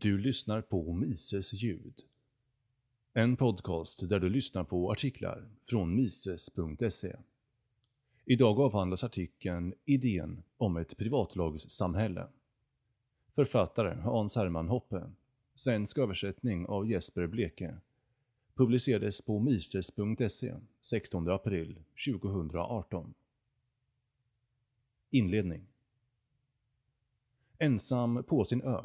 Du 0.00 0.18
lyssnar 0.18 0.60
på 0.60 0.92
Mises 0.92 1.52
ljud. 1.52 2.02
En 3.12 3.36
podcast 3.36 4.08
där 4.08 4.20
du 4.20 4.28
lyssnar 4.28 4.64
på 4.64 4.92
artiklar 4.92 5.48
från 5.64 5.94
mises.se. 5.96 7.16
Idag 8.24 8.60
avhandlas 8.60 9.04
artikeln 9.04 9.74
“Idén 9.84 10.42
om 10.56 10.76
ett 10.76 10.96
privatlagssamhälle”. 10.96 12.26
Författare 13.32 13.94
Hans 13.94 14.36
Hermann 14.36 14.68
Hoppe. 14.68 15.10
Svensk 15.54 15.98
översättning 15.98 16.66
av 16.66 16.90
Jesper 16.90 17.26
Bleke. 17.26 17.76
Publicerades 18.54 19.22
på 19.22 19.38
mises.se 19.38 20.54
16 20.80 21.28
april 21.28 21.78
2018. 22.06 23.14
Inledning 25.10 25.66
Ensam 27.58 28.24
på 28.24 28.44
sin 28.44 28.62
ö 28.62 28.82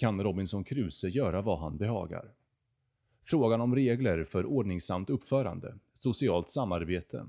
kan 0.00 0.22
Robinson 0.22 0.64
Crusoe 0.64 1.10
göra 1.10 1.42
vad 1.42 1.58
han 1.58 1.76
behagar. 1.76 2.32
Frågan 3.22 3.60
om 3.60 3.74
regler 3.74 4.24
för 4.24 4.46
ordningsamt 4.46 5.10
uppförande, 5.10 5.74
socialt 5.92 6.50
samarbete, 6.50 7.26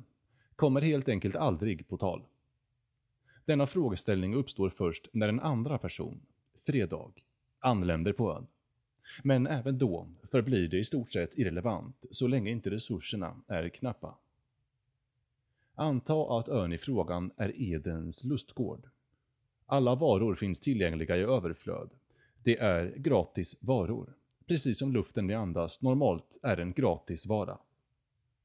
kommer 0.55 0.81
helt 0.81 1.09
enkelt 1.09 1.35
aldrig 1.35 1.87
på 1.87 1.97
tal. 1.97 2.23
Denna 3.45 3.67
frågeställning 3.67 4.35
uppstår 4.35 4.69
först 4.69 5.09
när 5.13 5.29
en 5.29 5.39
andra 5.39 5.77
person, 5.77 6.21
Fredag, 6.55 7.11
anländer 7.59 8.13
på 8.13 8.33
ön. 8.33 8.47
Men 9.23 9.47
även 9.47 9.77
då 9.77 10.07
förblir 10.23 10.67
det 10.67 10.77
i 10.77 10.83
stort 10.83 11.11
sett 11.11 11.37
irrelevant 11.37 12.05
så 12.11 12.27
länge 12.27 12.51
inte 12.51 12.69
resurserna 12.69 13.35
är 13.47 13.69
knappa. 13.69 14.17
Anta 15.75 16.39
att 16.39 16.49
ön 16.49 16.73
i 16.73 16.77
frågan 16.77 17.31
är 17.37 17.61
Edens 17.61 18.23
lustgård. 18.23 18.89
Alla 19.65 19.95
varor 19.95 20.35
finns 20.35 20.59
tillgängliga 20.59 21.17
i 21.17 21.21
överflöd. 21.21 21.89
Det 22.43 22.59
är 22.59 22.93
gratis 22.97 23.57
varor, 23.61 24.13
precis 24.47 24.79
som 24.79 24.93
luften 24.93 25.27
vi 25.27 25.33
andas 25.33 25.81
normalt 25.81 26.39
är 26.43 26.57
en 26.57 26.73
gratis 26.73 27.27
vara. 27.27 27.57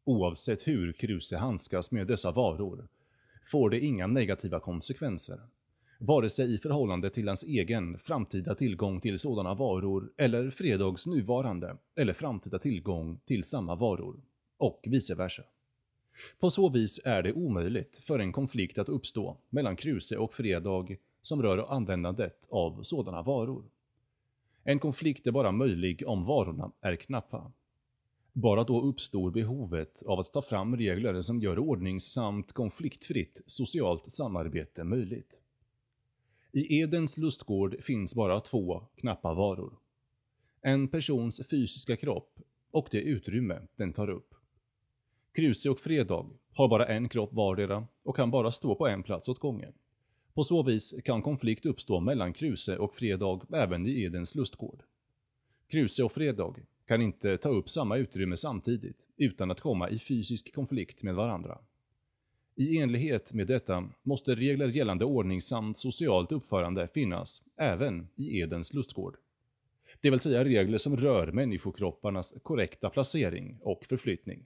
Oavsett 0.05 0.69
hur 0.69 0.93
Kruse 0.93 1.37
handskas 1.37 1.91
med 1.91 2.07
dessa 2.07 2.31
varor 2.33 2.89
får 3.45 3.71
det 3.71 3.81
inga 3.81 4.07
negativa 4.07 4.61
konsekvenser, 4.61 5.41
vare 5.99 6.31
sig 6.31 6.55
i 6.55 6.59
förhållande 6.59 7.11
till 7.11 7.29
hans 7.29 7.45
egen 7.45 7.99
framtida 7.99 8.55
tillgång 8.55 9.01
till 9.01 9.19
sådana 9.19 9.55
varor 9.55 10.13
eller 10.17 10.51
Fredags 10.51 11.07
nuvarande 11.07 11.77
eller 11.95 12.13
framtida 12.13 12.59
tillgång 12.59 13.21
till 13.25 13.45
samma 13.45 13.75
varor, 13.75 14.21
och 14.59 14.85
vice 14.87 15.15
versa. 15.15 15.43
På 16.41 16.51
så 16.51 16.69
vis 16.69 17.01
är 17.05 17.23
det 17.23 17.33
omöjligt 17.33 17.99
för 17.99 18.19
en 18.19 18.33
konflikt 18.33 18.79
att 18.79 18.89
uppstå 18.89 19.37
mellan 19.51 19.77
Kruse 19.77 20.17
och 20.17 20.35
Fredag 20.35 20.97
som 21.23 21.43
rör 21.43 21.73
användandet 21.73 22.47
av 22.51 22.83
sådana 22.83 23.23
varor. 23.23 23.65
En 24.69 24.79
konflikt 24.79 25.27
är 25.27 25.31
bara 25.31 25.53
möjlig 25.53 26.03
om 26.07 26.25
varorna 26.25 26.73
är 26.81 26.97
knappa. 26.97 27.53
Bara 28.33 28.65
då 28.65 28.81
uppstår 28.81 29.31
behovet 29.31 30.03
av 30.07 30.21
att 30.21 30.33
ta 30.33 30.43
fram 30.43 30.77
regler 30.77 31.23
som 31.23 31.41
gör 31.41 31.59
ordningsamt 31.59 32.53
konfliktfritt 32.53 33.43
socialt 33.47 34.11
samarbete 34.11 34.85
möjligt. 34.85 35.41
I 36.53 36.81
Edens 36.81 37.19
lustgård 37.19 37.77
finns 37.83 38.15
bara 38.15 38.41
två 38.41 38.83
knappa 38.97 39.35
varor. 39.35 39.79
En 40.61 40.89
persons 40.89 41.49
fysiska 41.51 41.97
kropp 41.97 42.39
och 42.71 42.89
det 42.91 43.01
utrymme 43.01 43.63
den 43.77 43.93
tar 43.93 44.11
upp. 44.11 44.35
Kruse 45.33 45.71
och 45.71 45.81
Fredag 45.81 46.27
har 46.53 46.69
bara 46.69 46.87
en 46.87 47.09
kropp 47.09 47.33
vardera 47.33 47.87
och 48.03 48.17
kan 48.17 48.31
bara 48.31 48.53
stå 48.53 48.75
på 48.75 48.87
en 48.87 49.03
plats 49.03 49.29
åt 49.29 49.39
gången. 49.39 49.73
På 50.37 50.45
så 50.45 50.63
vis 50.63 50.95
kan 51.05 51.23
konflikt 51.23 51.67
uppstå 51.67 52.01
mellan 52.01 52.33
Kruse 52.33 52.77
och 52.77 52.97
Fredag 52.97 53.41
även 53.53 53.87
i 53.87 54.03
Edens 54.03 54.35
lustgård. 54.35 54.83
Kruse 55.69 56.03
och 56.05 56.13
Fredag 56.13 56.55
kan 56.87 57.03
inte 57.03 57.39
ta 57.39 57.49
upp 57.49 57.71
samma 57.71 57.97
utrymme 57.97 58.37
samtidigt 58.37 59.09
utan 59.17 59.51
att 59.51 59.61
komma 59.61 59.91
i 59.91 59.99
fysisk 59.99 60.55
konflikt 60.55 61.03
med 61.03 61.15
varandra. 61.15 61.59
I 62.55 62.79
enlighet 62.79 63.33
med 63.33 63.47
detta 63.47 63.89
måste 64.03 64.35
regler 64.35 64.69
gällande 64.69 65.05
ordning 65.05 65.43
samt 65.43 65.79
socialt 65.79 66.33
uppförande 66.33 66.89
finnas 66.89 67.43
även 67.57 68.09
i 68.17 68.39
Edens 68.39 68.75
lustgård. 68.75 69.17
Det 70.01 70.11
vill 70.11 70.21
säga 70.21 70.45
regler 70.45 70.79
som 70.79 70.97
rör 70.97 71.33
människokropparnas 71.33 72.35
korrekta 72.43 72.91
placering 72.91 73.59
och 73.61 73.87
förflyttning. 73.87 74.45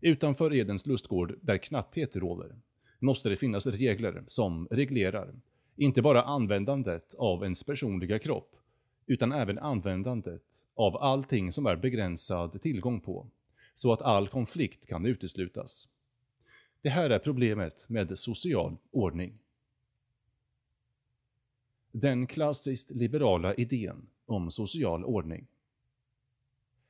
Utanför 0.00 0.54
Edens 0.54 0.86
lustgård, 0.86 1.38
där 1.40 1.58
knapphet 1.58 2.16
råder, 2.16 2.56
måste 3.02 3.28
det 3.28 3.36
finnas 3.36 3.66
regler 3.66 4.24
som 4.26 4.68
reglerar 4.70 5.34
inte 5.76 6.02
bara 6.02 6.22
användandet 6.22 7.14
av 7.14 7.42
ens 7.42 7.64
personliga 7.64 8.18
kropp, 8.18 8.56
utan 9.06 9.32
även 9.32 9.58
användandet 9.58 10.66
av 10.74 10.96
allting 10.96 11.52
som 11.52 11.66
är 11.66 11.76
begränsad 11.76 12.62
tillgång 12.62 13.00
på, 13.00 13.26
så 13.74 13.92
att 13.92 14.02
all 14.02 14.28
konflikt 14.28 14.86
kan 14.86 15.06
uteslutas. 15.06 15.88
Det 16.82 16.88
här 16.88 17.10
är 17.10 17.18
problemet 17.18 17.88
med 17.88 18.18
social 18.18 18.76
ordning. 18.90 19.38
Den 21.92 22.26
klassiskt 22.26 22.90
liberala 22.90 23.54
idén 23.54 24.06
om 24.26 24.50
social 24.50 25.04
ordning. 25.04 25.46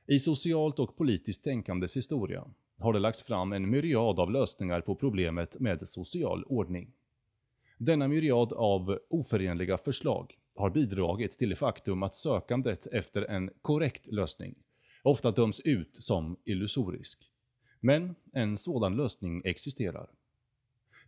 I 0.07 0.19
socialt 0.19 0.79
och 0.79 0.97
politiskt 0.97 1.43
tänkandes 1.43 1.97
historia 1.97 2.45
har 2.83 2.93
det 2.93 2.99
lagts 2.99 3.23
fram 3.23 3.53
en 3.53 3.69
myriad 3.69 4.19
av 4.19 4.31
lösningar 4.31 4.81
på 4.81 4.95
problemet 4.95 5.59
med 5.59 5.89
social 5.89 6.43
ordning. 6.43 6.93
Denna 7.77 8.07
myriad 8.07 8.53
av 8.53 8.99
oförenliga 9.09 9.77
förslag 9.77 10.37
har 10.55 10.69
bidragit 10.69 11.31
till 11.31 11.49
det 11.49 11.55
faktum 11.55 12.03
att 12.03 12.15
sökandet 12.15 12.87
efter 12.87 13.21
en 13.21 13.49
korrekt 13.61 14.07
lösning 14.07 14.55
ofta 15.03 15.31
döms 15.31 15.59
ut 15.59 16.03
som 16.03 16.37
illusorisk. 16.45 17.19
Men 17.79 18.15
en 18.33 18.57
sådan 18.57 18.95
lösning 18.95 19.41
existerar. 19.45 20.09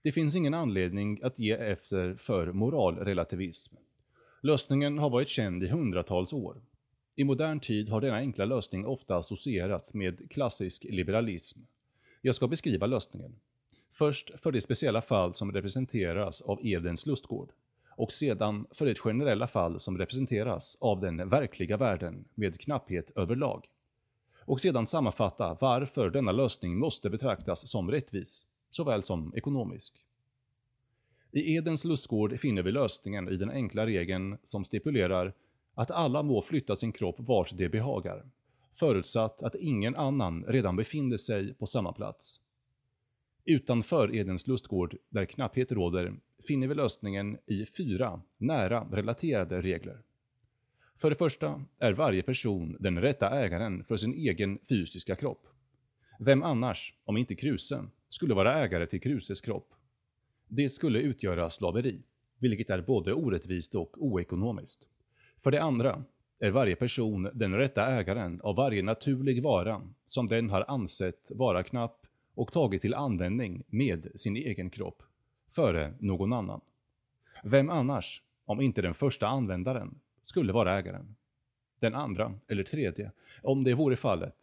Det 0.02 0.12
finns 0.12 0.36
ingen 0.36 0.54
anledning 0.54 1.20
att 1.24 1.40
ge 1.40 1.52
efter 1.52 2.16
för 2.16 2.52
moralrelativism. 2.52 3.76
Lösningen 4.42 4.98
har 4.98 5.10
varit 5.10 5.30
känd 5.30 5.64
i 5.64 5.68
hundratals 5.68 6.34
år. 6.34 6.62
I 7.16 7.24
modern 7.24 7.60
tid 7.60 7.90
har 7.90 8.02
denna 8.02 8.18
enkla 8.18 8.46
lösning 8.46 8.86
ofta 8.86 9.16
associerats 9.16 9.94
med 9.94 10.32
klassisk 10.32 10.84
liberalism. 10.84 11.60
Jag 12.22 12.36
ska 12.36 12.48
beskriva 12.48 12.86
lösningen. 12.86 13.36
Först 13.92 14.40
för 14.40 14.52
det 14.52 14.62
speciella 14.62 15.02
fall 15.02 15.36
som 15.36 15.52
representeras 15.52 16.42
av 16.42 16.60
Edens 16.66 17.06
lustgård 17.06 17.52
och 17.90 18.12
sedan 18.12 18.68
för 18.72 18.86
det 18.86 19.00
generella 19.00 19.48
fall 19.48 19.80
som 19.80 19.98
representeras 19.98 20.78
av 20.82 21.02
den 21.02 21.30
verkliga 21.30 21.78
världen 21.78 22.26
med 22.36 22.60
knapphet 22.60 23.12
överlag. 23.16 23.68
Och 24.40 24.62
sedan 24.62 24.88
sammanfatta 24.88 25.58
varför 25.62 26.10
denna 26.10 26.32
lösning 26.32 26.80
måste 26.80 27.10
betraktas 27.10 27.68
som 27.68 27.92
rättvis, 27.92 28.46
såväl 28.70 29.04
som 29.04 29.34
ekonomisk. 29.36 30.06
I 31.32 31.56
Edens 31.56 31.86
lustgård 31.86 32.40
finner 32.40 32.64
vi 32.64 32.72
lösningen 32.72 33.30
i 33.30 33.38
den 33.38 33.50
enkla 33.50 33.86
regeln 33.86 34.38
som 34.44 34.66
stipulerar 34.66 35.34
att 35.76 35.92
alla 35.92 36.24
må 36.24 36.42
flytta 36.42 36.76
sin 36.76 36.92
kropp 36.92 37.16
vart 37.20 37.58
de 37.58 37.70
behagar, 37.70 38.26
förutsatt 38.74 39.44
att 39.44 39.56
ingen 39.56 39.96
annan 39.96 40.46
redan 40.48 40.76
befinner 40.76 41.18
sig 41.18 41.54
på 41.54 41.68
samma 41.68 41.94
plats. 41.94 42.42
Utanför 43.46 44.16
Edens 44.16 44.48
lustgård, 44.48 44.98
där 45.10 45.26
knapphet 45.26 45.72
råder, 45.72 46.14
finner 46.48 46.68
vi 46.68 46.76
lösningen 46.76 47.38
i 47.46 47.66
fyra 47.66 48.22
nära 48.38 48.88
relaterade 48.92 49.62
regler. 49.62 50.02
För 50.98 51.10
det 51.10 51.16
första 51.16 51.66
är 51.80 51.94
varje 51.94 52.24
person 52.24 52.78
den 52.80 53.02
rätta 53.02 53.30
ägaren 53.30 53.84
för 53.84 53.98
sin 53.98 54.14
egen 54.14 54.60
fysiska 54.70 55.16
kropp. 55.16 55.48
Vem 56.20 56.44
annars, 56.44 56.94
om 57.06 57.18
inte 57.18 57.36
Kruse, 57.36 57.86
skulle 58.10 58.34
vara 58.34 58.64
ägare 58.64 58.88
till 58.88 59.02
Kruses 59.02 59.42
kropp? 59.42 59.74
Det 60.48 60.70
skulle 60.70 61.00
utgöra 61.00 61.50
slaveri, 61.50 62.04
vilket 62.40 62.70
är 62.70 62.82
både 62.82 63.14
orättvist 63.14 63.76
och 63.76 64.04
oekonomiskt. 64.04 64.88
För 65.44 65.52
det 65.52 65.64
andra 65.64 66.04
är 66.40 66.52
varje 66.52 66.76
person 66.76 67.30
den 67.34 67.54
rätta 67.54 67.86
ägaren 67.86 68.42
av 68.42 68.56
varje 68.56 68.84
naturlig 68.84 69.44
vara 69.44 69.82
som 70.06 70.28
den 70.28 70.50
har 70.50 70.66
ansett 70.68 71.32
vara 71.36 71.64
knapp 71.64 72.08
och 72.36 72.52
tagit 72.52 72.82
till 72.82 72.94
användning 72.94 73.64
med 73.68 74.08
sin 74.16 74.36
egen 74.36 74.70
kropp, 74.70 75.04
före 75.52 75.94
någon 76.00 76.34
annan. 76.34 76.62
Vem 77.44 77.70
annars, 77.70 78.22
om 78.46 78.62
inte 78.62 78.82
den 78.82 78.94
första 78.94 79.28
användaren, 79.28 80.00
skulle 80.22 80.54
vara 80.54 80.80
ägaren? 80.80 81.16
Den 81.80 81.96
andra, 81.96 82.34
eller 82.48 82.64
tredje, 82.64 83.12
om 83.42 83.64
det 83.64 83.74
vore 83.74 83.96
fallet, 83.96 84.36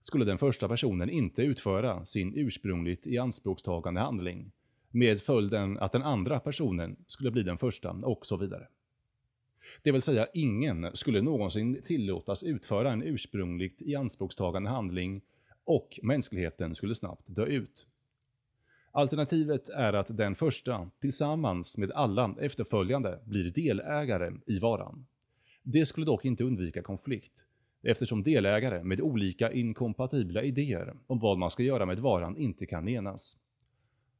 skulle 0.00 0.24
den 0.24 0.38
första 0.38 0.68
personen 0.68 1.10
inte 1.10 1.42
utföra 1.42 2.06
sin 2.06 2.32
ursprungligt 2.36 3.06
ianspråktagande 3.06 4.00
handling, 4.00 4.52
med 4.90 5.20
följden 5.20 5.78
att 5.78 5.92
den 5.92 6.02
andra 6.02 6.40
personen 6.40 6.96
skulle 7.06 7.30
bli 7.30 7.42
den 7.42 7.58
första 7.58 7.90
och 7.90 8.26
så 8.26 8.36
vidare. 8.36 8.68
Det 9.82 9.92
vill 9.92 10.02
säga 10.02 10.26
ingen 10.34 10.90
skulle 10.94 11.22
någonsin 11.22 11.82
tillåtas 11.86 12.42
utföra 12.42 12.92
en 12.92 13.02
ursprungligt 13.02 13.82
ianspråktagande 13.82 14.70
handling 14.70 15.22
och 15.64 16.00
mänskligheten 16.02 16.74
skulle 16.74 16.94
snabbt 16.94 17.22
dö 17.26 17.44
ut. 17.44 17.86
Alternativet 18.92 19.68
är 19.68 19.92
att 19.92 20.16
den 20.16 20.34
första, 20.34 20.90
tillsammans 21.00 21.78
med 21.78 21.92
alla 21.92 22.34
efterföljande, 22.40 23.18
blir 23.24 23.50
delägare 23.50 24.32
i 24.46 24.58
varan. 24.58 25.06
Det 25.62 25.86
skulle 25.86 26.06
dock 26.06 26.24
inte 26.24 26.44
undvika 26.44 26.82
konflikt, 26.82 27.46
eftersom 27.82 28.22
delägare 28.22 28.84
med 28.84 29.00
olika 29.00 29.52
inkompatibla 29.52 30.42
idéer 30.42 30.94
om 31.06 31.18
vad 31.18 31.38
man 31.38 31.50
ska 31.50 31.62
göra 31.62 31.86
med 31.86 31.98
varan 31.98 32.36
inte 32.36 32.66
kan 32.66 32.88
enas. 32.88 33.36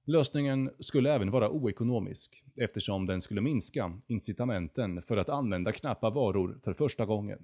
Lösningen 0.09 0.71
skulle 0.79 1.15
även 1.15 1.31
vara 1.31 1.51
oekonomisk, 1.51 2.45
eftersom 2.57 3.07
den 3.07 3.21
skulle 3.21 3.41
minska 3.41 4.01
incitamenten 4.07 5.03
för 5.03 5.17
att 5.17 5.29
använda 5.29 5.73
knappa 5.73 6.11
varor 6.11 6.59
för 6.65 6.75
första 6.75 7.07
gången. 7.07 7.39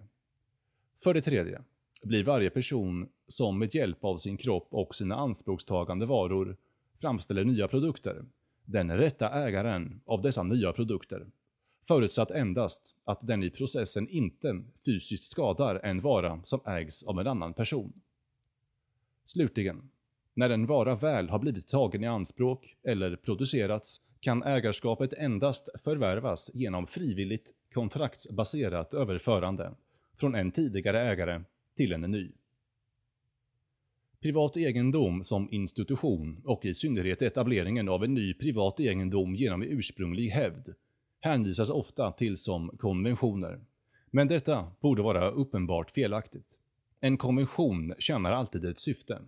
För 1.02 1.14
det 1.14 1.22
tredje 1.22 1.62
blir 2.02 2.24
varje 2.24 2.50
person 2.50 3.08
som 3.26 3.58
med 3.58 3.74
hjälp 3.74 4.04
av 4.04 4.16
sin 4.16 4.36
kropp 4.36 4.68
och 4.70 4.94
sina 4.94 5.16
anspråkstagande 5.16 6.06
varor 6.06 6.56
framställer 7.00 7.44
nya 7.44 7.68
produkter, 7.68 8.24
den 8.64 8.96
rätta 8.96 9.30
ägaren 9.30 10.00
av 10.04 10.22
dessa 10.22 10.42
nya 10.42 10.72
produkter. 10.72 11.26
Förutsatt 11.88 12.30
endast 12.30 12.96
att 13.04 13.26
den 13.26 13.42
i 13.42 13.50
processen 13.50 14.08
inte 14.08 14.62
fysiskt 14.86 15.30
skadar 15.30 15.80
en 15.82 16.00
vara 16.00 16.40
som 16.44 16.60
ägs 16.66 17.02
av 17.02 17.20
en 17.20 17.26
annan 17.26 17.54
person. 17.54 17.92
Slutligen, 19.24 19.90
när 20.34 20.50
en 20.50 20.66
vara 20.66 20.94
väl 20.94 21.28
har 21.28 21.38
blivit 21.38 21.68
tagen 21.68 22.04
i 22.04 22.06
anspråk 22.06 22.76
eller 22.84 23.16
producerats 23.16 24.00
kan 24.20 24.42
ägarskapet 24.42 25.12
endast 25.12 25.68
förvärvas 25.84 26.50
genom 26.54 26.86
frivilligt 26.86 27.54
kontraktsbaserat 27.74 28.94
överförande 28.94 29.74
från 30.16 30.34
en 30.34 30.52
tidigare 30.52 31.00
ägare 31.00 31.42
till 31.76 31.92
en 31.92 32.00
ny. 32.00 32.32
Privat 34.22 34.56
egendom 34.56 35.24
som 35.24 35.48
institution 35.50 36.42
och 36.44 36.64
i 36.64 36.74
synnerhet 36.74 37.22
etableringen 37.22 37.88
av 37.88 38.04
en 38.04 38.14
ny 38.14 38.34
privat 38.34 38.80
egendom 38.80 39.34
genom 39.34 39.62
ursprunglig 39.62 40.28
hävd 40.28 40.74
hänvisas 41.20 41.70
ofta 41.70 42.12
till 42.12 42.36
som 42.36 42.76
konventioner. 42.78 43.60
Men 44.10 44.28
detta 44.28 44.66
borde 44.80 45.02
vara 45.02 45.30
uppenbart 45.30 45.90
felaktigt. 45.90 46.60
En 47.00 47.16
konvention 47.16 47.94
tjänar 47.98 48.32
alltid 48.32 48.64
ett 48.64 48.80
syfte. 48.80 49.18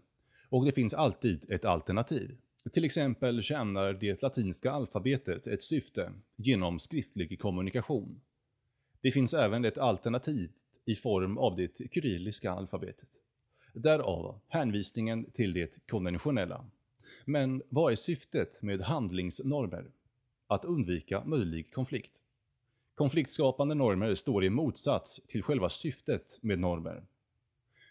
Och 0.48 0.64
det 0.64 0.72
finns 0.72 0.94
alltid 0.94 1.50
ett 1.50 1.64
alternativ. 1.64 2.36
Till 2.72 2.84
exempel 2.84 3.42
tjänar 3.42 3.92
det 3.92 4.22
latinska 4.22 4.70
alfabetet 4.70 5.46
ett 5.46 5.64
syfte 5.64 6.12
genom 6.36 6.78
skriftlig 6.78 7.40
kommunikation. 7.40 8.20
Det 9.00 9.12
finns 9.12 9.34
även 9.34 9.64
ett 9.64 9.78
alternativ 9.78 10.50
i 10.84 10.96
form 10.96 11.38
av 11.38 11.56
det 11.56 11.94
kyrilliska 11.94 12.50
alfabetet. 12.50 13.08
Därav 13.72 14.40
hänvisningen 14.48 15.30
till 15.30 15.52
det 15.52 15.86
konventionella. 15.86 16.64
Men 17.24 17.62
vad 17.68 17.92
är 17.92 17.96
syftet 17.96 18.62
med 18.62 18.80
handlingsnormer? 18.80 19.90
Att 20.46 20.64
undvika 20.64 21.24
möjlig 21.24 21.72
konflikt. 21.72 22.22
Konfliktskapande 22.94 23.74
normer 23.74 24.14
står 24.14 24.44
i 24.44 24.50
motsats 24.50 25.20
till 25.26 25.42
själva 25.42 25.70
syftet 25.70 26.38
med 26.42 26.58
normer. 26.58 27.02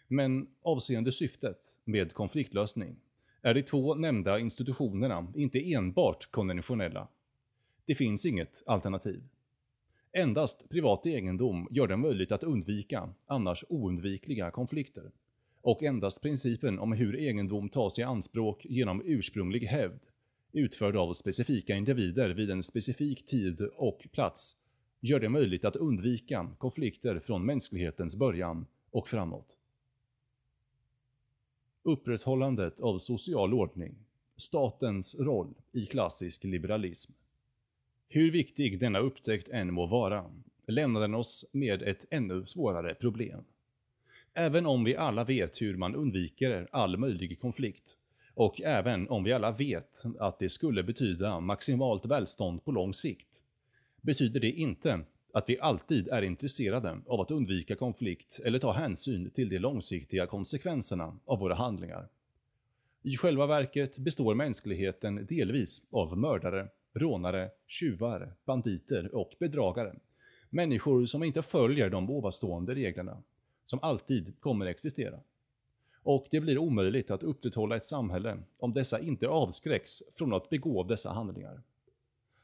Men 0.08 0.46
avseende 0.62 1.12
syftet 1.12 1.80
med 1.84 2.12
konfliktlösning 2.12 2.96
är 3.42 3.54
de 3.54 3.62
två 3.62 3.94
nämnda 3.94 4.38
institutionerna 4.38 5.32
inte 5.36 5.72
enbart 5.72 6.30
konventionella. 6.30 7.08
Det 7.84 7.94
finns 7.94 8.26
inget 8.26 8.62
alternativ. 8.66 9.22
Endast 10.12 10.68
privat 10.68 11.06
egendom 11.06 11.68
gör 11.70 11.86
det 11.86 11.96
möjligt 11.96 12.32
att 12.32 12.42
undvika 12.42 13.08
annars 13.26 13.64
oundvikliga 13.68 14.50
konflikter. 14.50 15.10
Och 15.60 15.82
endast 15.82 16.22
principen 16.22 16.78
om 16.78 16.92
hur 16.92 17.16
egendom 17.16 17.68
tas 17.68 17.98
i 17.98 18.02
anspråk 18.02 18.64
genom 18.64 19.02
ursprunglig 19.04 19.60
hävd, 19.60 20.00
utförd 20.52 20.96
av 20.96 21.12
specifika 21.14 21.76
individer 21.76 22.30
vid 22.30 22.50
en 22.50 22.62
specifik 22.62 23.26
tid 23.26 23.60
och 23.60 24.06
plats, 24.12 24.56
gör 25.00 25.20
det 25.20 25.28
möjligt 25.28 25.64
att 25.64 25.76
undvika 25.76 26.50
konflikter 26.58 27.18
från 27.18 27.46
mänsklighetens 27.46 28.16
början 28.16 28.66
och 28.90 29.08
framåt. 29.08 29.55
Upprätthållandet 31.86 32.80
av 32.80 32.98
social 32.98 33.54
ordning, 33.54 33.94
statens 34.36 35.18
roll 35.18 35.54
i 35.72 35.86
klassisk 35.86 36.44
liberalism. 36.44 37.12
Hur 38.08 38.30
viktig 38.30 38.80
denna 38.80 38.98
upptäckt 38.98 39.48
än 39.48 39.74
må 39.74 39.86
vara, 39.86 40.30
lämnar 40.66 41.00
den 41.00 41.14
oss 41.14 41.46
med 41.52 41.82
ett 41.82 42.06
ännu 42.10 42.46
svårare 42.46 42.94
problem. 42.94 43.44
Även 44.34 44.66
om 44.66 44.84
vi 44.84 44.96
alla 44.96 45.24
vet 45.24 45.62
hur 45.62 45.76
man 45.76 45.94
undviker 45.94 46.68
all 46.72 46.96
möjlig 46.96 47.40
konflikt, 47.40 47.96
och 48.34 48.60
även 48.62 49.08
om 49.08 49.24
vi 49.24 49.32
alla 49.32 49.52
vet 49.52 50.02
att 50.18 50.38
det 50.38 50.48
skulle 50.48 50.82
betyda 50.82 51.40
maximalt 51.40 52.04
välstånd 52.04 52.64
på 52.64 52.72
lång 52.72 52.94
sikt, 52.94 53.42
betyder 54.00 54.40
det 54.40 54.50
inte 54.50 55.00
att 55.36 55.48
vi 55.48 55.60
alltid 55.60 56.08
är 56.08 56.22
intresserade 56.22 57.00
av 57.06 57.20
att 57.20 57.30
undvika 57.30 57.76
konflikt 57.76 58.40
eller 58.44 58.58
ta 58.58 58.72
hänsyn 58.72 59.30
till 59.30 59.48
de 59.48 59.58
långsiktiga 59.58 60.26
konsekvenserna 60.26 61.18
av 61.24 61.38
våra 61.38 61.54
handlingar. 61.54 62.08
I 63.02 63.16
själva 63.16 63.46
verket 63.46 63.98
består 63.98 64.34
mänskligheten 64.34 65.26
delvis 65.28 65.82
av 65.90 66.18
mördare, 66.18 66.68
rånare, 66.94 67.50
tjuvar, 67.66 68.34
banditer 68.44 69.14
och 69.14 69.32
bedragare. 69.38 69.94
Människor 70.50 71.06
som 71.06 71.22
inte 71.22 71.42
följer 71.42 71.90
de 71.90 72.10
ovanstående 72.10 72.74
reglerna, 72.74 73.22
som 73.64 73.78
alltid 73.82 74.40
kommer 74.40 74.66
existera. 74.66 75.20
Och 76.02 76.26
det 76.30 76.40
blir 76.40 76.58
omöjligt 76.58 77.10
att 77.10 77.22
upprätthålla 77.22 77.76
ett 77.76 77.86
samhälle 77.86 78.38
om 78.58 78.74
dessa 78.74 79.00
inte 79.00 79.28
avskräcks 79.28 80.02
från 80.14 80.34
att 80.34 80.50
begå 80.50 80.82
dessa 80.82 81.10
handlingar. 81.10 81.62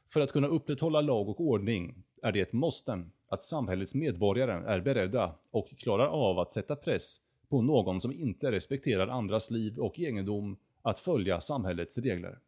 För 0.09 0.21
att 0.21 0.31
kunna 0.31 0.47
upprätthålla 0.47 1.01
lag 1.01 1.29
och 1.29 1.41
ordning 1.41 2.03
är 2.23 2.31
det 2.31 2.41
ett 2.41 2.53
måste 2.53 3.03
att 3.27 3.43
samhällets 3.43 3.95
medborgare 3.95 4.51
är 4.51 4.81
beredda 4.81 5.35
och 5.51 5.69
klarar 5.77 6.07
av 6.07 6.39
att 6.39 6.51
sätta 6.51 6.75
press 6.75 7.21
på 7.49 7.61
någon 7.61 8.01
som 8.01 8.11
inte 8.11 8.51
respekterar 8.51 9.07
andras 9.07 9.51
liv 9.51 9.79
och 9.79 9.99
egendom 9.99 10.57
att 10.81 10.99
följa 10.99 11.41
samhällets 11.41 11.97
regler. 11.97 12.39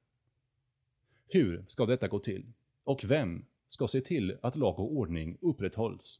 Hur 1.27 1.65
ska 1.67 1.85
detta 1.85 2.07
gå 2.07 2.19
till? 2.19 2.45
Och 2.83 3.01
vem 3.05 3.45
ska 3.67 3.87
se 3.87 4.01
till 4.01 4.37
att 4.41 4.55
lag 4.55 4.79
och 4.79 4.93
ordning 4.93 5.37
upprätthålls? 5.41 6.19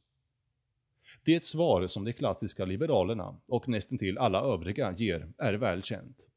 Det 1.24 1.44
svar 1.44 1.86
som 1.86 2.04
de 2.04 2.12
klassiska 2.12 2.64
liberalerna 2.64 3.36
och 3.46 3.68
nästintill 3.68 4.18
alla 4.18 4.40
övriga 4.40 4.94
ger 4.96 5.32
är 5.38 5.54
väl 5.54 5.82
känt. 5.82 6.30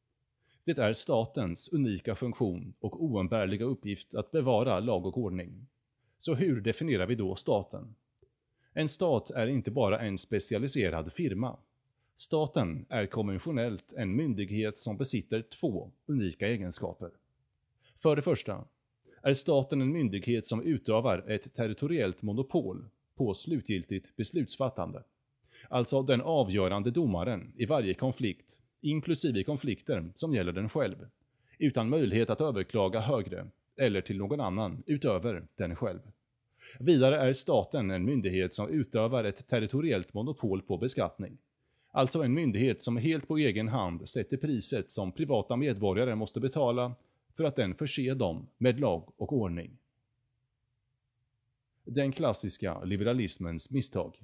Det 0.65 0.77
är 0.77 0.93
statens 0.93 1.69
unika 1.73 2.15
funktion 2.15 2.73
och 2.79 3.03
oumbärliga 3.03 3.65
uppgift 3.65 4.15
att 4.15 4.31
bevara 4.31 4.79
lag 4.79 5.05
och 5.05 5.17
ordning. 5.17 5.67
Så 6.19 6.33
hur 6.33 6.61
definierar 6.61 7.05
vi 7.05 7.15
då 7.15 7.35
staten? 7.35 7.95
En 8.73 8.89
stat 8.89 9.31
är 9.31 9.47
inte 9.47 9.71
bara 9.71 9.99
en 9.99 10.17
specialiserad 10.17 11.13
firma. 11.13 11.57
Staten 12.15 12.85
är 12.89 13.05
konventionellt 13.05 13.93
en 13.93 14.15
myndighet 14.15 14.79
som 14.79 14.97
besitter 14.97 15.41
två 15.41 15.91
unika 16.05 16.47
egenskaper. 16.47 17.11
För 17.97 18.15
det 18.15 18.21
första 18.21 18.65
är 19.21 19.33
staten 19.33 19.81
en 19.81 19.91
myndighet 19.91 20.47
som 20.47 20.63
utövar 20.63 21.31
ett 21.31 21.53
territoriellt 21.53 22.21
monopol 22.21 22.89
på 23.15 23.33
slutgiltigt 23.33 24.15
beslutsfattande. 24.15 25.03
Alltså 25.69 26.01
den 26.01 26.21
avgörande 26.21 26.91
domaren 26.91 27.53
i 27.55 27.65
varje 27.65 27.93
konflikt, 27.93 28.61
inklusive 28.81 29.43
konflikter 29.43 30.11
som 30.15 30.33
gäller 30.33 30.51
den 30.51 30.69
själv, 30.69 31.07
utan 31.57 31.89
möjlighet 31.89 32.29
att 32.29 32.41
överklaga 32.41 32.99
högre 32.99 33.47
eller 33.79 34.01
till 34.01 34.17
någon 34.17 34.39
annan 34.39 34.83
utöver 34.85 35.47
den 35.55 35.75
själv. 35.75 35.99
Vidare 36.79 37.15
är 37.15 37.33
staten 37.33 37.91
en 37.91 38.05
myndighet 38.05 38.53
som 38.53 38.69
utövar 38.69 39.23
ett 39.23 39.47
territoriellt 39.47 40.13
monopol 40.13 40.61
på 40.61 40.77
beskattning. 40.77 41.37
Alltså 41.91 42.23
en 42.23 42.33
myndighet 42.33 42.81
som 42.81 42.97
helt 42.97 43.27
på 43.27 43.37
egen 43.37 43.67
hand 43.67 44.09
sätter 44.09 44.37
priset 44.37 44.91
som 44.91 45.11
privata 45.11 45.55
medborgare 45.55 46.15
måste 46.15 46.39
betala 46.39 46.95
för 47.37 47.43
att 47.43 47.55
den 47.55 47.75
förser 47.75 48.15
dem 48.15 48.47
med 48.57 48.79
lag 48.79 49.13
och 49.17 49.33
ordning. 49.33 49.77
Den 51.83 52.11
klassiska 52.11 52.83
liberalismens 52.83 53.71
misstag. 53.71 54.21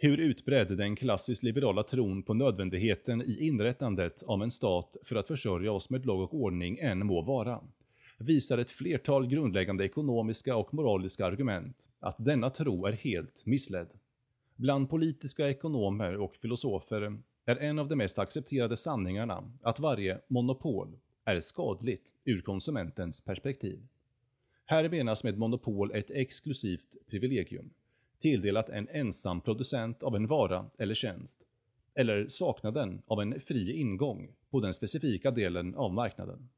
Hur 0.00 0.18
utbredd 0.18 0.76
den 0.76 0.96
klassiskt 0.96 1.42
liberala 1.42 1.82
tron 1.82 2.22
på 2.22 2.34
nödvändigheten 2.34 3.22
i 3.22 3.46
inrättandet 3.46 4.22
av 4.22 4.42
en 4.42 4.50
stat 4.50 4.96
för 5.02 5.16
att 5.16 5.28
försörja 5.28 5.72
oss 5.72 5.90
med 5.90 6.06
lag 6.06 6.20
och 6.20 6.34
ordning 6.34 6.78
än 6.78 7.06
må 7.06 7.22
vara, 7.22 7.60
visar 8.18 8.58
ett 8.58 8.70
flertal 8.70 9.26
grundläggande 9.26 9.84
ekonomiska 9.84 10.56
och 10.56 10.74
moraliska 10.74 11.26
argument 11.26 11.90
att 12.00 12.24
denna 12.24 12.50
tro 12.50 12.86
är 12.86 12.92
helt 12.92 13.46
missledd. 13.46 13.88
Bland 14.56 14.90
politiska 14.90 15.48
ekonomer 15.48 16.16
och 16.16 16.36
filosofer 16.36 17.18
är 17.44 17.56
en 17.56 17.78
av 17.78 17.88
de 17.88 17.96
mest 17.96 18.18
accepterade 18.18 18.76
sanningarna 18.76 19.52
att 19.62 19.80
varje 19.80 20.20
monopol 20.28 20.98
är 21.24 21.40
skadligt 21.40 22.12
ur 22.24 22.40
konsumentens 22.40 23.24
perspektiv. 23.24 23.78
Här 24.64 24.88
menas 24.88 25.24
med 25.24 25.38
monopol 25.38 25.94
ett 25.94 26.10
exklusivt 26.10 26.96
privilegium, 27.06 27.70
tilldelat 28.18 28.68
en 28.68 28.88
ensam 28.88 29.40
producent 29.40 30.02
av 30.02 30.16
en 30.16 30.26
vara 30.26 30.70
eller 30.78 30.94
tjänst, 30.94 31.46
eller 31.94 32.28
saknaden 32.28 33.02
av 33.06 33.20
en 33.22 33.40
fri 33.40 33.72
ingång 33.72 34.32
på 34.50 34.60
den 34.60 34.74
specifika 34.74 35.30
delen 35.30 35.74
av 35.74 35.92
marknaden. 35.92 36.48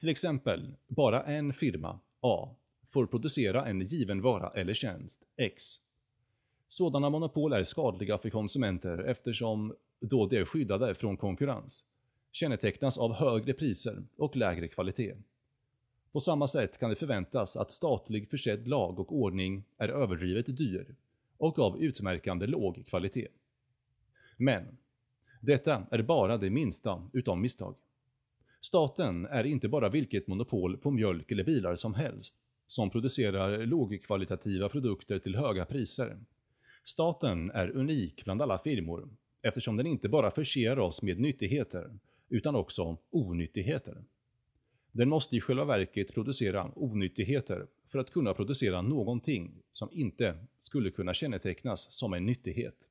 Till 0.00 0.08
exempel, 0.08 0.74
bara 0.86 1.22
en 1.22 1.52
firma, 1.52 2.00
A, 2.20 2.56
får 2.88 3.06
producera 3.06 3.66
en 3.66 3.80
given 3.80 4.22
vara 4.22 4.50
eller 4.50 4.74
tjänst, 4.74 5.26
X. 5.36 5.64
Sådana 6.68 7.10
monopol 7.10 7.52
är 7.52 7.64
skadliga 7.64 8.18
för 8.18 8.30
konsumenter 8.30 8.98
eftersom, 8.98 9.74
då 10.00 10.26
de 10.26 10.36
är 10.36 10.44
skyddade 10.44 10.94
från 10.94 11.16
konkurrens, 11.16 11.86
kännetecknas 12.32 12.98
av 12.98 13.12
högre 13.12 13.52
priser 13.52 14.02
och 14.16 14.36
lägre 14.36 14.68
kvalitet. 14.68 15.14
På 16.14 16.20
samma 16.20 16.46
sätt 16.46 16.78
kan 16.78 16.90
det 16.90 16.96
förväntas 16.96 17.56
att 17.56 17.70
statlig 17.70 18.30
försedd 18.30 18.68
lag 18.68 19.00
och 19.00 19.12
ordning 19.12 19.64
är 19.78 19.88
överdrivet 19.88 20.56
dyr 20.56 20.94
och 21.36 21.58
av 21.58 21.82
utmärkande 21.82 22.46
låg 22.46 22.86
kvalitet. 22.86 23.28
Men, 24.36 24.78
detta 25.40 25.86
är 25.90 26.02
bara 26.02 26.38
det 26.38 26.50
minsta 26.50 27.02
utav 27.12 27.38
misstag. 27.38 27.74
Staten 28.60 29.26
är 29.26 29.44
inte 29.44 29.68
bara 29.68 29.88
vilket 29.88 30.26
monopol 30.26 30.76
på 30.76 30.90
mjölk 30.90 31.32
eller 31.32 31.44
bilar 31.44 31.74
som 31.76 31.94
helst, 31.94 32.36
som 32.66 32.90
producerar 32.90 33.66
lågkvalitativa 33.66 34.68
produkter 34.68 35.18
till 35.18 35.36
höga 35.36 35.64
priser. 35.64 36.18
Staten 36.84 37.50
är 37.50 37.70
unik 37.70 38.24
bland 38.24 38.42
alla 38.42 38.58
firmor, 38.58 39.08
eftersom 39.42 39.76
den 39.76 39.86
inte 39.86 40.08
bara 40.08 40.30
förser 40.30 40.78
oss 40.78 41.02
med 41.02 41.20
nyttigheter, 41.20 41.98
utan 42.28 42.56
också 42.56 42.96
onyttigheter. 43.10 44.04
Den 44.96 45.08
måste 45.08 45.36
i 45.36 45.40
själva 45.40 45.64
verket 45.64 46.14
producera 46.14 46.70
onyttigheter 46.74 47.66
för 47.88 47.98
att 47.98 48.10
kunna 48.10 48.34
producera 48.34 48.82
någonting 48.82 49.62
som 49.70 49.88
inte 49.92 50.38
skulle 50.60 50.90
kunna 50.90 51.14
kännetecknas 51.14 51.92
som 51.92 52.12
en 52.14 52.26
nyttighet. 52.26 52.90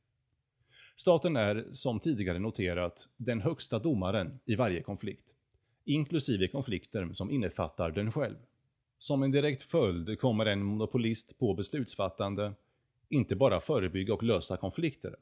Staten 0.95 1.35
är, 1.35 1.65
som 1.71 1.99
tidigare 1.99 2.39
noterat, 2.39 3.07
den 3.17 3.41
högsta 3.41 3.79
domaren 3.79 4.39
i 4.45 4.55
varje 4.55 4.81
konflikt, 4.81 5.35
inklusive 5.85 6.47
konflikter 6.47 7.09
som 7.13 7.31
innefattar 7.31 7.91
den 7.91 8.11
själv. 8.11 8.37
Som 8.97 9.23
en 9.23 9.31
direkt 9.31 9.63
följd 9.63 10.19
kommer 10.19 10.45
en 10.45 10.63
monopolist 10.63 11.37
på 11.37 11.53
beslutsfattande 11.53 12.53
inte 13.09 13.35
bara 13.35 13.61
förebygga 13.61 14.13
och 14.13 14.23
lösa 14.23 14.57
konflikter, 14.57 15.15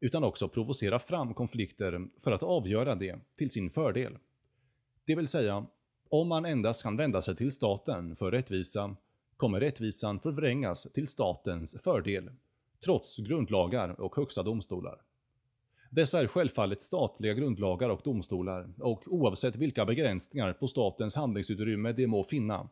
utan 0.00 0.24
också 0.24 0.48
provocera 0.48 0.98
fram 0.98 1.34
konflikter 1.34 2.08
för 2.18 2.32
att 2.32 2.42
avgöra 2.42 2.94
det 2.94 3.18
till 3.36 3.50
sin 3.50 3.70
fördel. 3.70 4.18
Det 5.04 5.14
vill 5.14 5.28
säga, 5.28 5.66
om 6.08 6.28
man 6.28 6.44
endast 6.44 6.82
kan 6.82 6.96
vända 6.96 7.22
sig 7.22 7.36
till 7.36 7.52
staten 7.52 8.16
för 8.16 8.30
rättvisa, 8.30 8.96
kommer 9.36 9.60
rättvisan 9.60 10.20
förvrängas 10.20 10.92
till 10.92 11.08
statens 11.08 11.82
fördel, 11.82 12.30
trots 12.84 13.18
grundlagar 13.18 14.00
och 14.00 14.16
högsta 14.16 14.42
domstolar. 14.42 15.00
Dessa 15.90 16.20
är 16.20 16.26
självfallet 16.26 16.82
statliga 16.82 17.34
grundlagar 17.34 17.88
och 17.88 18.00
domstolar, 18.04 18.70
och 18.78 19.02
oavsett 19.06 19.56
vilka 19.56 19.84
begränsningar 19.84 20.52
på 20.52 20.68
statens 20.68 21.16
handlingsutrymme 21.16 21.92
det 21.92 22.06
må 22.06 22.24
finna, 22.24 22.68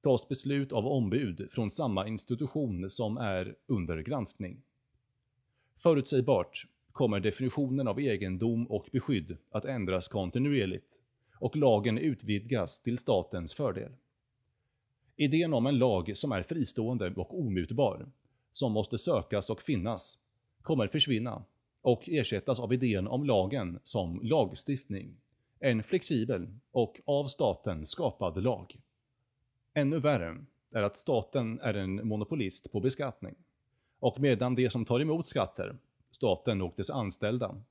tas 0.00 0.28
beslut 0.28 0.72
av 0.72 0.86
ombud 0.86 1.48
från 1.52 1.70
samma 1.70 2.08
institution 2.08 2.90
som 2.90 3.16
är 3.16 3.54
under 3.66 3.98
granskning. 3.98 4.62
Förutsägbart 5.78 6.66
kommer 6.92 7.20
definitionen 7.20 7.88
av 7.88 8.00
egendom 8.00 8.66
och 8.66 8.88
beskydd 8.92 9.36
att 9.50 9.64
ändras 9.64 10.08
kontinuerligt 10.08 11.01
och 11.42 11.56
lagen 11.56 11.98
utvidgas 11.98 12.80
till 12.82 12.98
statens 12.98 13.54
fördel. 13.54 13.92
Idén 15.16 15.54
om 15.54 15.66
en 15.66 15.78
lag 15.78 16.16
som 16.16 16.32
är 16.32 16.42
fristående 16.42 17.12
och 17.16 17.40
omutbar, 17.40 18.06
som 18.50 18.72
måste 18.72 18.98
sökas 18.98 19.50
och 19.50 19.62
finnas, 19.62 20.18
kommer 20.62 20.86
försvinna 20.86 21.44
och 21.80 22.08
ersättas 22.08 22.60
av 22.60 22.72
idén 22.72 23.06
om 23.06 23.24
lagen 23.24 23.78
som 23.82 24.20
lagstiftning, 24.22 25.16
en 25.60 25.82
flexibel 25.82 26.48
och 26.70 27.00
av 27.04 27.26
staten 27.26 27.86
skapad 27.86 28.42
lag. 28.42 28.76
Ännu 29.74 29.98
värre 29.98 30.44
är 30.74 30.82
att 30.82 30.96
staten 30.96 31.60
är 31.60 31.74
en 31.74 32.08
monopolist 32.08 32.72
på 32.72 32.80
beskattning. 32.80 33.34
Och 34.00 34.20
medan 34.20 34.54
de 34.54 34.70
som 34.70 34.84
tar 34.84 35.00
emot 35.00 35.28
skatter, 35.28 35.76
staten 36.10 36.62
och 36.62 36.74
dess 36.76 36.90
anställda, 36.90 37.62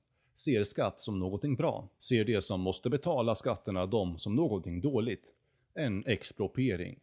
ser 0.42 0.64
skatt 0.64 1.00
som 1.00 1.18
någonting 1.18 1.56
bra, 1.56 1.88
ser 1.98 2.24
det 2.24 2.42
som 2.42 2.60
måste 2.60 2.90
betala 2.90 3.34
skatterna 3.34 3.86
dem 3.86 4.18
som 4.18 4.36
någonting 4.36 4.80
dåligt, 4.80 5.34
en 5.74 6.06
expropriering. 6.06 6.98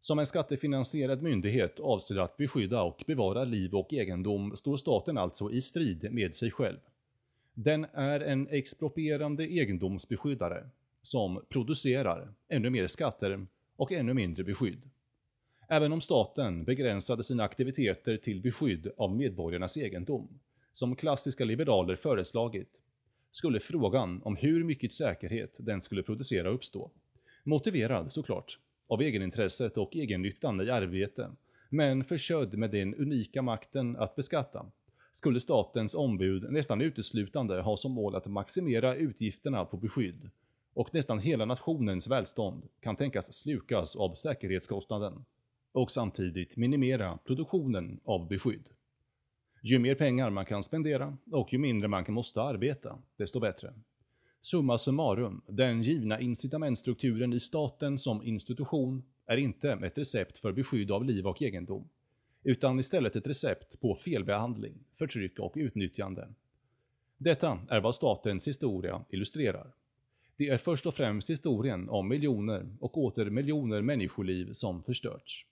Som 0.00 0.18
en 0.18 0.26
skattefinansierad 0.26 1.22
myndighet 1.22 1.80
avser 1.80 2.18
att 2.18 2.36
beskydda 2.36 2.82
och 2.82 3.04
bevara 3.06 3.44
liv 3.44 3.74
och 3.74 3.92
egendom 3.92 4.56
står 4.56 4.76
staten 4.76 5.18
alltså 5.18 5.50
i 5.50 5.60
strid 5.60 6.12
med 6.12 6.34
sig 6.34 6.50
själv. 6.50 6.78
Den 7.54 7.86
är 7.92 8.20
en 8.20 8.48
exproprierande 8.48 9.44
egendomsbeskyddare 9.44 10.68
som 11.02 11.44
producerar 11.48 12.32
ännu 12.48 12.70
mer 12.70 12.86
skatter 12.86 13.46
och 13.76 13.92
ännu 13.92 14.14
mindre 14.14 14.44
beskydd. 14.44 14.90
Även 15.68 15.92
om 15.92 16.00
staten 16.00 16.64
begränsade 16.64 17.22
sina 17.22 17.44
aktiviteter 17.44 18.16
till 18.16 18.40
beskydd 18.40 18.92
av 18.96 19.16
medborgarnas 19.16 19.76
egendom, 19.76 20.28
som 20.74 20.96
klassiska 20.96 21.44
liberaler 21.44 21.96
föreslagit, 21.96 22.82
skulle 23.30 23.60
frågan 23.60 24.22
om 24.24 24.36
hur 24.36 24.64
mycket 24.64 24.92
säkerhet 24.92 25.56
den 25.58 25.82
skulle 25.82 26.02
producera 26.02 26.48
uppstå. 26.48 26.90
Motiverad 27.44 28.12
såklart, 28.12 28.58
av 28.88 29.02
egenintresset 29.02 29.78
och 29.78 29.96
egennyttan 29.96 30.60
i 30.60 30.70
arbete, 30.70 31.30
men 31.68 32.04
försödd 32.04 32.54
med 32.54 32.70
den 32.70 32.94
unika 32.94 33.42
makten 33.42 33.96
att 33.96 34.16
beskatta, 34.16 34.66
skulle 35.12 35.40
statens 35.40 35.94
ombud 35.94 36.52
nästan 36.52 36.80
uteslutande 36.80 37.60
ha 37.60 37.76
som 37.76 37.92
mål 37.92 38.14
att 38.14 38.26
maximera 38.26 38.94
utgifterna 38.94 39.64
på 39.64 39.76
beskydd 39.76 40.30
och 40.74 40.94
nästan 40.94 41.18
hela 41.18 41.44
nationens 41.44 42.10
välstånd 42.10 42.68
kan 42.80 42.96
tänkas 42.96 43.32
slukas 43.32 43.96
av 43.96 44.14
säkerhetskostnaden 44.14 45.24
och 45.72 45.90
samtidigt 45.90 46.56
minimera 46.56 47.18
produktionen 47.24 48.00
av 48.04 48.28
beskydd. 48.28 48.73
Ju 49.66 49.78
mer 49.78 49.94
pengar 49.94 50.30
man 50.30 50.46
kan 50.46 50.62
spendera 50.62 51.16
och 51.30 51.52
ju 51.52 51.58
mindre 51.58 51.88
man 51.88 52.04
måste 52.08 52.42
arbeta, 52.42 52.98
desto 53.16 53.40
bättre. 53.40 53.74
Summa 54.40 54.78
summarum, 54.78 55.42
den 55.46 55.82
givna 55.82 56.20
incitamentstrukturen 56.20 57.32
i 57.32 57.40
staten 57.40 57.98
som 57.98 58.22
institution 58.22 59.02
är 59.26 59.36
inte 59.36 59.72
ett 59.72 59.98
recept 59.98 60.38
för 60.38 60.52
beskydd 60.52 60.90
av 60.90 61.04
liv 61.04 61.26
och 61.26 61.42
egendom, 61.42 61.88
utan 62.42 62.78
istället 62.78 63.16
ett 63.16 63.26
recept 63.26 63.80
på 63.80 63.96
felbehandling, 63.96 64.74
förtryck 64.98 65.38
och 65.38 65.52
utnyttjande. 65.56 66.28
Detta 67.18 67.58
är 67.68 67.80
vad 67.80 67.94
statens 67.94 68.48
historia 68.48 69.04
illustrerar. 69.10 69.72
Det 70.36 70.48
är 70.48 70.58
först 70.58 70.86
och 70.86 70.94
främst 70.94 71.30
historien 71.30 71.88
om 71.88 72.08
miljoner 72.08 72.76
och 72.80 72.98
åter 72.98 73.30
miljoner 73.30 73.82
människoliv 73.82 74.52
som 74.52 74.82
förstörts. 74.82 75.46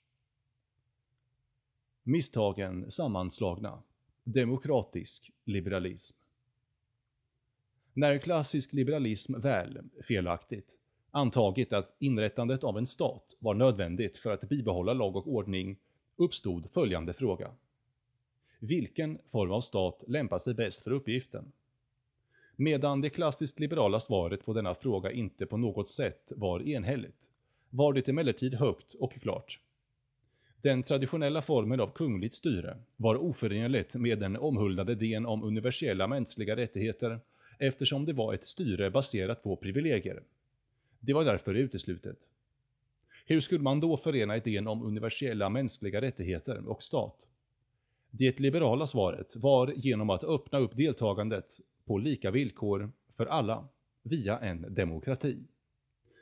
Misstagen 2.03 2.91
sammanslagna. 2.91 3.83
Demokratisk 4.25 5.31
liberalism. 5.45 6.17
När 7.93 8.19
klassisk 8.19 8.73
liberalism 8.73 9.41
väl, 9.41 9.79
felaktigt, 10.03 10.79
antagit 11.11 11.73
att 11.73 11.97
inrättandet 11.99 12.65
av 12.65 12.79
en 12.79 12.87
stat 12.87 13.37
var 13.39 13.55
nödvändigt 13.55 14.19
för 14.19 14.31
att 14.31 14.49
bibehålla 14.49 14.93
lag 14.93 15.17
och 15.17 15.29
ordning, 15.29 15.79
uppstod 16.17 16.71
följande 16.71 17.13
fråga. 17.13 17.51
Vilken 18.59 19.19
form 19.31 19.53
av 19.53 19.61
stat 19.61 20.05
lämpar 20.07 20.39
sig 20.39 20.55
bäst 20.55 20.85
för 20.85 20.91
uppgiften? 20.91 21.53
Medan 22.57 23.01
det 23.01 23.11
klassiskt 23.11 23.61
liberala 23.61 24.01
svaret 24.01 24.45
på 24.45 24.53
denna 24.53 24.75
fråga 24.75 25.13
inte 25.13 25.47
på 25.47 25.57
något 25.57 25.91
sätt 25.91 26.33
var 26.37 26.63
enhälligt, 26.63 27.33
var 27.71 27.93
det 27.93 28.09
emellertid 28.09 28.55
högt 28.55 28.95
och 28.95 29.13
klart. 29.13 29.61
Den 30.63 30.83
traditionella 30.83 31.43
formen 31.43 31.81
av 31.81 31.93
kungligt 31.93 32.35
styre 32.35 32.77
var 32.97 33.17
oförenligt 33.17 33.95
med 33.95 34.19
den 34.19 34.37
omhuldade 34.37 34.93
idén 34.93 35.27
om 35.27 35.45
universella 35.45 36.07
mänskliga 36.07 36.57
rättigheter 36.57 37.21
eftersom 37.59 38.05
det 38.05 38.13
var 38.13 38.35
ett 38.35 38.47
styre 38.47 38.91
baserat 38.91 39.43
på 39.43 39.57
privilegier. 39.57 40.23
Det 41.01 41.13
var 41.13 41.25
därför 41.25 41.55
uteslutet. 41.55 42.19
Hur 43.27 43.41
skulle 43.41 43.61
man 43.61 43.81
då 43.81 43.97
förena 43.97 44.37
idén 44.37 44.67
om 44.67 44.83
universella 44.83 45.49
mänskliga 45.49 46.01
rättigheter 46.01 46.69
och 46.69 46.83
stat? 46.83 47.29
Det 48.11 48.41
liberala 48.41 48.87
svaret 48.87 49.37
var 49.37 49.73
genom 49.77 50.11
att 50.11 50.25
öppna 50.25 50.59
upp 50.59 50.77
deltagandet 50.77 51.61
på 51.85 51.99
lika 51.99 52.31
villkor 52.31 52.93
för 53.11 53.27
alla 53.27 53.69
via 54.03 54.39
en 54.39 54.75
demokrati. 54.75 55.39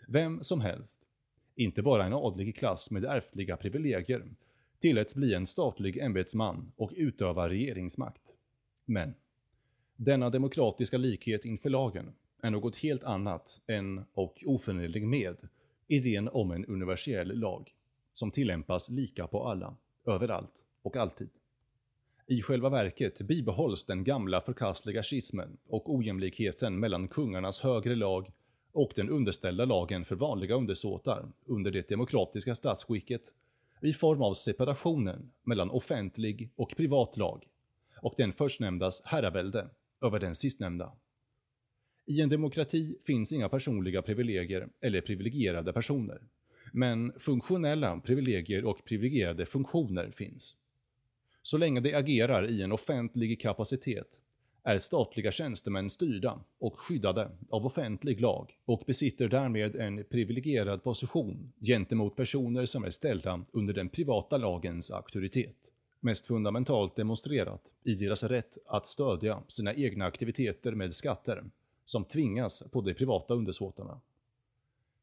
Vem 0.09 0.43
som 0.43 0.61
helst, 0.61 1.07
inte 1.55 1.83
bara 1.83 2.05
en 2.05 2.13
adlig 2.13 2.57
klass 2.57 2.91
med 2.91 3.05
ärftliga 3.05 3.57
privilegier, 3.57 4.25
tilläts 4.79 5.15
bli 5.15 5.35
en 5.35 5.47
statlig 5.47 5.99
ämbetsman 5.99 6.73
och 6.77 6.93
utöva 6.97 7.49
regeringsmakt. 7.49 8.37
Men 8.85 9.15
denna 9.97 10.31
demokratiska 10.31 10.99
likhet 10.99 11.45
inför 11.45 11.71
lagen 11.71 12.13
är 12.43 12.51
något 12.51 12.77
helt 12.77 13.05
annat 13.05 13.63
än 13.67 14.05
och 14.15 14.45
oförenlig 14.47 15.07
med 15.07 15.37
idén 15.89 16.29
om 16.29 16.51
en 16.51 16.65
universell 16.65 17.39
lag 17.39 17.75
som 18.13 18.31
tillämpas 18.31 18.91
lika 18.91 19.27
på 19.27 19.45
alla, 19.45 19.77
överallt 20.07 20.67
och 20.83 20.97
alltid. 20.97 21.29
I 22.27 22.43
själva 22.43 22.69
verket 22.69 23.21
bibehålls 23.21 23.85
den 23.85 24.05
gamla 24.05 24.41
förkastliga 24.41 25.03
schismen 25.03 25.57
och 25.69 25.95
ojämlikheten 25.95 26.81
mellan 26.81 27.09
kungarnas 27.09 27.61
högre 27.61 27.95
lag 27.95 28.31
och 28.73 28.93
den 28.97 29.11
underställda 29.11 29.65
lagen 29.65 30.05
för 30.05 30.17
vanliga 30.17 30.55
undersåtar 30.55 31.29
under 31.45 31.71
det 31.71 31.89
demokratiska 31.89 32.55
statsskicket 32.55 33.23
i 33.83 33.93
form 33.93 34.23
av 34.23 34.35
separationen 34.35 35.33
mellan 35.43 35.71
offentlig 35.71 36.51
och 36.57 36.77
privat 36.77 37.17
lag 37.17 37.47
och 38.03 38.15
den 38.17 38.33
förstnämndas 38.33 39.03
herravälde 39.05 39.69
över 40.03 40.19
den 40.19 40.35
sistnämnda. 40.35 40.93
I 42.07 42.21
en 42.21 42.29
demokrati 42.29 42.97
finns 43.07 43.33
inga 43.33 43.49
personliga 43.49 44.03
privilegier 44.03 44.69
eller 44.81 45.01
privilegierade 45.01 45.73
personer, 45.73 46.23
men 46.73 47.13
funktionella 47.19 48.01
privilegier 48.01 48.65
och 48.65 48.85
privilegierade 48.85 49.47
funktioner 49.47 50.11
finns. 50.11 50.57
Så 51.43 51.59
länge 51.59 51.81
de 51.81 51.95
agerar 51.95 52.51
i 52.51 52.63
en 52.63 52.73
offentlig 52.73 53.41
kapacitet 53.41 54.23
är 54.63 54.79
statliga 54.79 55.33
tjänstemän 55.33 55.91
styrda 55.91 56.41
och 56.59 56.81
skyddade 56.81 57.31
av 57.49 57.67
offentlig 57.67 58.21
lag 58.21 58.59
och 58.65 58.83
besitter 58.87 59.29
därmed 59.29 59.77
en 59.77 60.05
privilegierad 60.05 60.83
position 60.83 61.53
gentemot 61.61 62.17
personer 62.17 62.67
som 62.67 62.85
är 62.85 62.91
ställda 62.91 63.45
under 63.53 63.75
den 63.75 63.89
privata 63.89 64.37
lagens 64.37 64.91
auktoritet. 64.91 65.73
Mest 66.01 66.27
fundamentalt 66.27 66.97
demonstrerat 66.97 67.75
i 67.85 67.95
deras 67.95 68.23
rätt 68.23 68.59
att 68.67 68.87
stödja 68.87 69.43
sina 69.49 69.75
egna 69.75 70.05
aktiviteter 70.05 70.73
med 70.73 70.95
skatter 70.95 71.45
som 71.85 72.05
tvingas 72.05 72.63
på 72.71 72.81
de 72.81 72.95
privata 72.95 73.35
undersåtarna. 73.35 74.01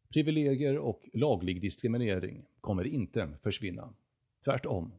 Privilegier 0.10 0.78
och 0.78 1.10
laglig 1.14 1.62
diskriminering 1.62 2.46
kommer 2.62 2.88
inte 2.88 3.30
försvinna. 3.44 3.94
Tvärtom. 4.46 4.92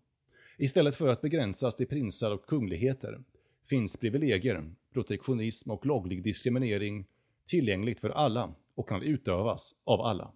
Istället 0.57 0.97
för 0.97 1.09
att 1.09 1.21
begränsas 1.21 1.77
till 1.77 1.87
prinsar 1.87 2.31
och 2.31 2.47
kungligheter 2.47 3.19
finns 3.69 3.97
privilegier, 3.97 4.71
protektionism 4.93 5.71
och 5.71 5.87
laglig 5.87 6.23
diskriminering 6.23 7.07
tillgängligt 7.47 8.01
för 8.01 8.11
alla 8.11 8.55
och 8.75 8.89
kan 8.89 9.03
utövas 9.03 9.75
av 9.85 10.01
alla. 10.01 10.33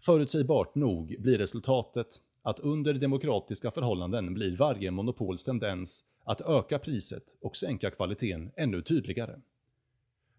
Förutsägbart 0.00 0.74
nog 0.74 1.16
blir 1.18 1.38
resultatet 1.38 2.22
att 2.42 2.60
under 2.60 2.94
demokratiska 2.94 3.70
förhållanden 3.70 4.34
blir 4.34 4.56
varje 4.56 4.90
monopols 4.90 5.44
tendens 5.44 6.04
att 6.24 6.40
öka 6.40 6.78
priset 6.78 7.36
och 7.40 7.56
sänka 7.56 7.90
kvaliteten 7.90 8.50
ännu 8.56 8.82
tydligare. 8.82 9.40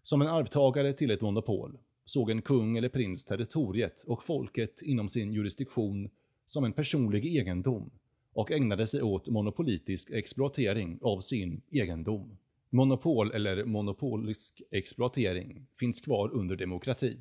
Som 0.02 0.22
en 0.22 0.28
arvtagare 0.28 0.92
till 0.92 1.10
ett 1.10 1.20
monopol 1.20 1.78
såg 2.04 2.30
en 2.30 2.42
kung 2.42 2.76
eller 2.76 2.88
prins 2.88 3.24
territoriet 3.24 4.04
och 4.06 4.22
folket 4.22 4.82
inom 4.82 5.08
sin 5.08 5.32
jurisdiktion 5.32 6.10
som 6.44 6.64
en 6.64 6.72
personlig 6.72 7.36
egendom 7.36 7.90
och 8.36 8.50
ägnade 8.50 8.86
sig 8.86 9.02
åt 9.02 9.28
monopolitisk 9.28 10.10
exploatering 10.10 10.98
av 11.02 11.20
sin 11.20 11.62
egendom. 11.70 12.36
Monopol 12.70 13.32
eller 13.32 13.64
monopolisk 13.64 14.62
exploatering 14.70 15.66
finns 15.80 16.00
kvar 16.00 16.30
under 16.32 16.56
demokrati. 16.56 17.16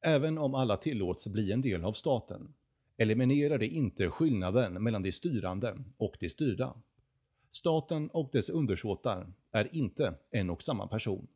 Även 0.00 0.38
om 0.38 0.54
alla 0.54 0.76
tillåts 0.76 1.28
bli 1.28 1.52
en 1.52 1.62
del 1.62 1.84
av 1.84 1.92
staten 1.92 2.54
eliminerar 2.96 3.58
det 3.58 3.66
inte 3.66 4.10
skillnaden 4.10 4.82
mellan 4.82 5.02
de 5.02 5.12
styrande 5.12 5.78
och 5.96 6.16
de 6.20 6.28
styrda. 6.28 6.74
Staten 7.50 8.08
och 8.08 8.30
dess 8.32 8.50
undersåtar 8.50 9.32
är 9.52 9.76
inte 9.76 10.14
en 10.30 10.50
och 10.50 10.62
samma 10.62 10.86
person. 10.86 11.26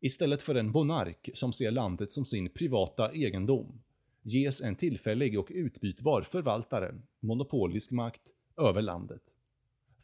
Istället 0.00 0.42
för 0.42 0.54
en 0.54 0.70
monark 0.70 1.30
som 1.34 1.52
ser 1.52 1.70
landet 1.70 2.12
som 2.12 2.24
sin 2.24 2.50
privata 2.50 3.12
egendom 3.12 3.82
ges 4.22 4.62
en 4.62 4.76
tillfällig 4.76 5.38
och 5.38 5.48
utbytbar 5.50 6.22
förvaltare 6.22 6.94
monopolisk 7.20 7.90
makt 7.90 8.34
över 8.56 8.82
landet. 8.82 9.22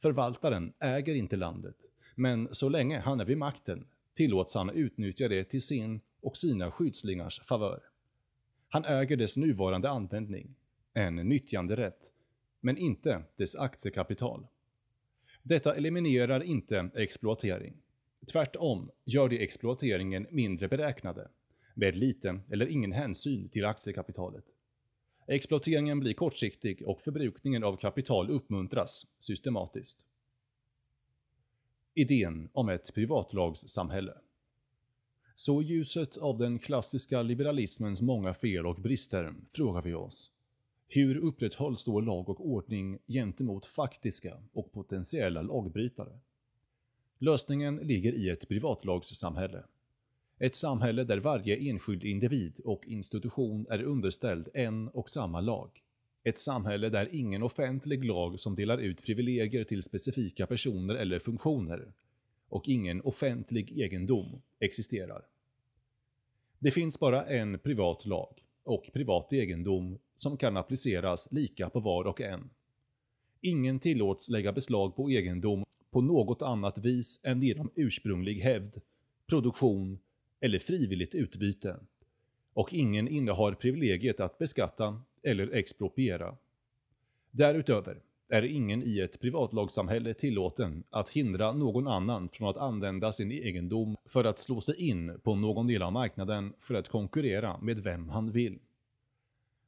Förvaltaren 0.03 0.73
äger 0.79 1.15
inte 1.15 1.37
landet, 1.37 1.77
men 2.15 2.49
så 2.53 2.69
länge 2.69 2.99
han 2.99 3.21
är 3.21 3.25
vid 3.25 3.39
makten 3.39 3.87
tillåts 4.15 4.55
han 4.55 4.71
utnyttja 4.71 5.29
det 5.29 5.45
till 5.45 5.63
sin 5.63 6.01
och 6.21 6.37
sina 6.37 6.71
skyddslingars 6.71 7.41
favör. 7.41 7.81
Han 8.69 8.85
äger 8.85 9.17
dess 9.17 9.37
nuvarande 9.37 9.91
användning, 9.91 10.55
en 10.95 11.17
nyttjanderätt, 11.17 12.13
men 12.61 12.77
inte 12.77 13.23
dess 13.37 13.57
aktiekapital. 13.57 14.47
Detta 15.43 15.75
eliminerar 15.75 16.43
inte 16.43 16.91
exploatering. 16.95 17.77
Tvärtom 18.33 18.91
gör 19.05 19.29
det 19.29 19.43
exploateringen 19.43 20.27
mindre 20.31 20.69
beräknade, 20.69 21.29
med 21.77 21.97
liten 21.97 22.43
eller 22.51 22.67
ingen 22.67 22.93
hänsyn 22.93 23.49
till 23.49 23.65
aktiekapitalet. 23.65 24.45
Exploateringen 25.27 26.01
blir 26.01 26.15
kortsiktig 26.15 26.83
och 26.89 27.01
förbrukningen 27.03 27.65
av 27.65 27.77
kapital 27.77 28.31
uppmuntras 28.31 29.07
systematiskt. 29.19 30.07
Idén 31.95 32.49
om 32.53 32.69
ett 32.69 32.95
privatlagssamhälle. 32.95 34.15
Så 35.35 35.63
i 35.63 35.65
ljuset 35.65 36.17
av 36.17 36.39
den 36.39 36.59
klassiska 36.59 37.23
liberalismens 37.23 38.03
många 38.03 38.35
fel 38.35 38.67
och 38.67 38.77
brister 38.77 39.35
frågar 39.53 39.83
vi 39.83 39.95
oss, 39.95 40.31
hur 40.89 41.17
upprätthålls 41.17 41.85
då 41.85 42.01
lag 42.01 42.29
och 42.29 42.47
ordning 42.47 42.99
gentemot 43.07 43.67
faktiska 43.67 44.43
och 44.53 44.73
potentiella 44.73 45.43
lagbrytare? 45.43 46.19
Lösningen 47.19 47.77
ligger 47.77 48.13
i 48.13 48.31
ett 48.31 48.49
privatlagssamhälle. 48.49 49.65
Ett 50.39 50.57
samhälle 50.57 51.05
där 51.05 51.19
varje 51.19 51.57
enskild 51.57 52.05
individ 52.05 52.61
och 52.65 52.87
institution 52.87 53.67
är 53.71 53.83
underställd 53.83 54.49
en 54.55 54.89
och 54.89 55.11
samma 55.11 55.41
lag. 55.41 55.71
Ett 56.25 56.39
samhälle 56.39 56.89
där 56.89 57.09
ingen 57.13 57.43
offentlig 57.43 58.05
lag 58.05 58.41
som 58.41 58.55
delar 58.55 58.79
ut 58.79 59.03
privilegier 59.03 59.65
till 59.65 59.83
specifika 59.83 60.47
personer 60.47 60.95
eller 60.95 61.19
funktioner 61.19 61.93
och 62.49 62.69
ingen 62.69 63.01
offentlig 63.01 63.79
egendom 63.79 64.43
existerar. 64.59 65.23
Det 66.59 66.71
finns 66.71 67.01
bara 67.01 67.27
en 67.27 67.59
privat 67.59 68.07
lag 68.07 68.43
och 68.65 68.91
privat 68.93 69.33
egendom 69.33 69.99
som 70.17 70.37
kan 70.37 70.57
appliceras 70.57 71.33
lika 71.33 71.71
på 71.71 71.81
var 71.81 72.05
och 72.05 72.21
en. 72.21 72.51
Ingen 73.41 73.81
tillåts 73.81 74.29
lägga 74.29 74.53
beslag 74.53 74.97
på 74.97 75.11
egendom 75.11 75.65
på 75.91 76.01
något 76.01 76.43
annat 76.43 76.79
vis 76.79 77.21
än 77.23 77.43
genom 77.43 77.71
ursprunglig 77.75 78.41
hävd, 78.41 78.81
produktion 79.27 79.99
eller 80.41 80.59
frivilligt 80.59 81.15
utbyte 81.15 81.77
och 82.53 82.75
ingen 82.75 83.09
innehar 83.09 83.53
privilegiet 83.53 84.21
att 84.21 84.39
beskatta 84.39 85.03
eller 85.23 85.55
expropriera. 85.55 86.37
Därutöver 87.31 88.03
är 88.29 88.43
ingen 88.43 88.83
i 88.83 89.01
ett 89.01 89.21
privatlagssamhälle 89.21 90.15
tillåten 90.15 90.85
att 90.91 91.11
hindra 91.11 91.53
någon 91.53 91.89
annan 91.89 92.29
från 92.29 92.49
att 92.49 92.57
använda 92.57 93.13
sin 93.13 93.33
egendom 93.33 93.97
för 94.05 94.25
att 94.25 94.39
slå 94.39 94.61
sig 94.61 94.89
in 94.89 95.21
på 95.23 95.35
någon 95.35 95.67
del 95.67 95.83
av 95.83 95.93
marknaden 95.93 96.53
för 96.61 96.75
att 96.75 96.89
konkurrera 96.89 97.59
med 97.59 97.79
vem 97.79 98.09
han 98.09 98.31
vill. 98.33 98.59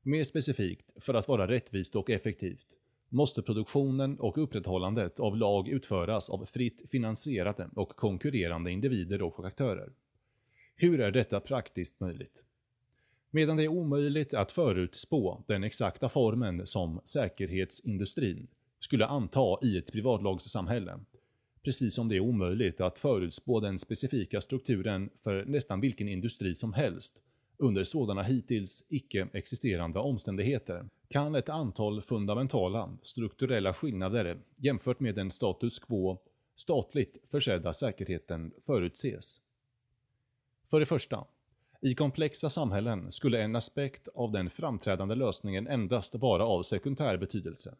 Mer 0.02 0.24
specifikt, 0.24 0.90
för 0.96 1.14
att 1.14 1.28
vara 1.28 1.48
rättvist 1.48 1.96
och 1.96 2.10
effektivt, 2.10 2.66
måste 3.08 3.42
produktionen 3.42 4.20
och 4.20 4.38
upprätthållandet 4.38 5.20
av 5.20 5.36
lag 5.36 5.68
utföras 5.68 6.30
av 6.30 6.46
fritt 6.46 6.90
finansierade 6.90 7.68
och 7.74 7.88
konkurrerande 7.88 8.70
individer 8.70 9.22
och 9.22 9.46
aktörer. 9.46 9.92
Hur 10.80 11.00
är 11.00 11.10
detta 11.10 11.40
praktiskt 11.40 12.00
möjligt? 12.00 12.44
Medan 13.30 13.56
det 13.56 13.62
är 13.62 13.68
omöjligt 13.68 14.34
att 14.34 14.52
förutspå 14.52 15.42
den 15.46 15.64
exakta 15.64 16.08
formen 16.08 16.66
som 16.66 17.00
säkerhetsindustrin 17.04 18.48
skulle 18.78 19.06
anta 19.06 19.58
i 19.62 19.78
ett 19.78 19.92
privatlagssamhälle, 19.92 21.00
precis 21.64 21.94
som 21.94 22.08
det 22.08 22.16
är 22.16 22.20
omöjligt 22.20 22.80
att 22.80 22.98
förutspå 22.98 23.60
den 23.60 23.78
specifika 23.78 24.40
strukturen 24.40 25.10
för 25.24 25.44
nästan 25.44 25.80
vilken 25.80 26.08
industri 26.08 26.54
som 26.54 26.72
helst 26.72 27.22
under 27.56 27.84
sådana 27.84 28.22
hittills 28.22 28.84
icke-existerande 28.88 29.98
omständigheter, 29.98 30.88
kan 31.08 31.34
ett 31.34 31.48
antal 31.48 32.02
fundamentala 32.02 32.98
strukturella 33.02 33.74
skillnader 33.74 34.38
jämfört 34.56 35.00
med 35.00 35.14
den 35.14 35.30
status 35.30 35.78
quo 35.78 36.18
statligt 36.54 37.16
försedda 37.30 37.72
säkerheten 37.72 38.52
förutses. 38.66 39.40
För 40.70 40.80
det 40.80 40.86
första, 40.86 41.24
i 41.80 41.94
komplexa 41.94 42.50
samhällen 42.50 43.12
skulle 43.12 43.42
en 43.42 43.56
aspekt 43.56 44.08
av 44.14 44.32
den 44.32 44.50
framträdande 44.50 45.14
lösningen 45.14 45.66
endast 45.66 46.14
vara 46.14 46.44
av 46.44 46.62
sekundär 46.62 47.16
betydelse. 47.16 47.74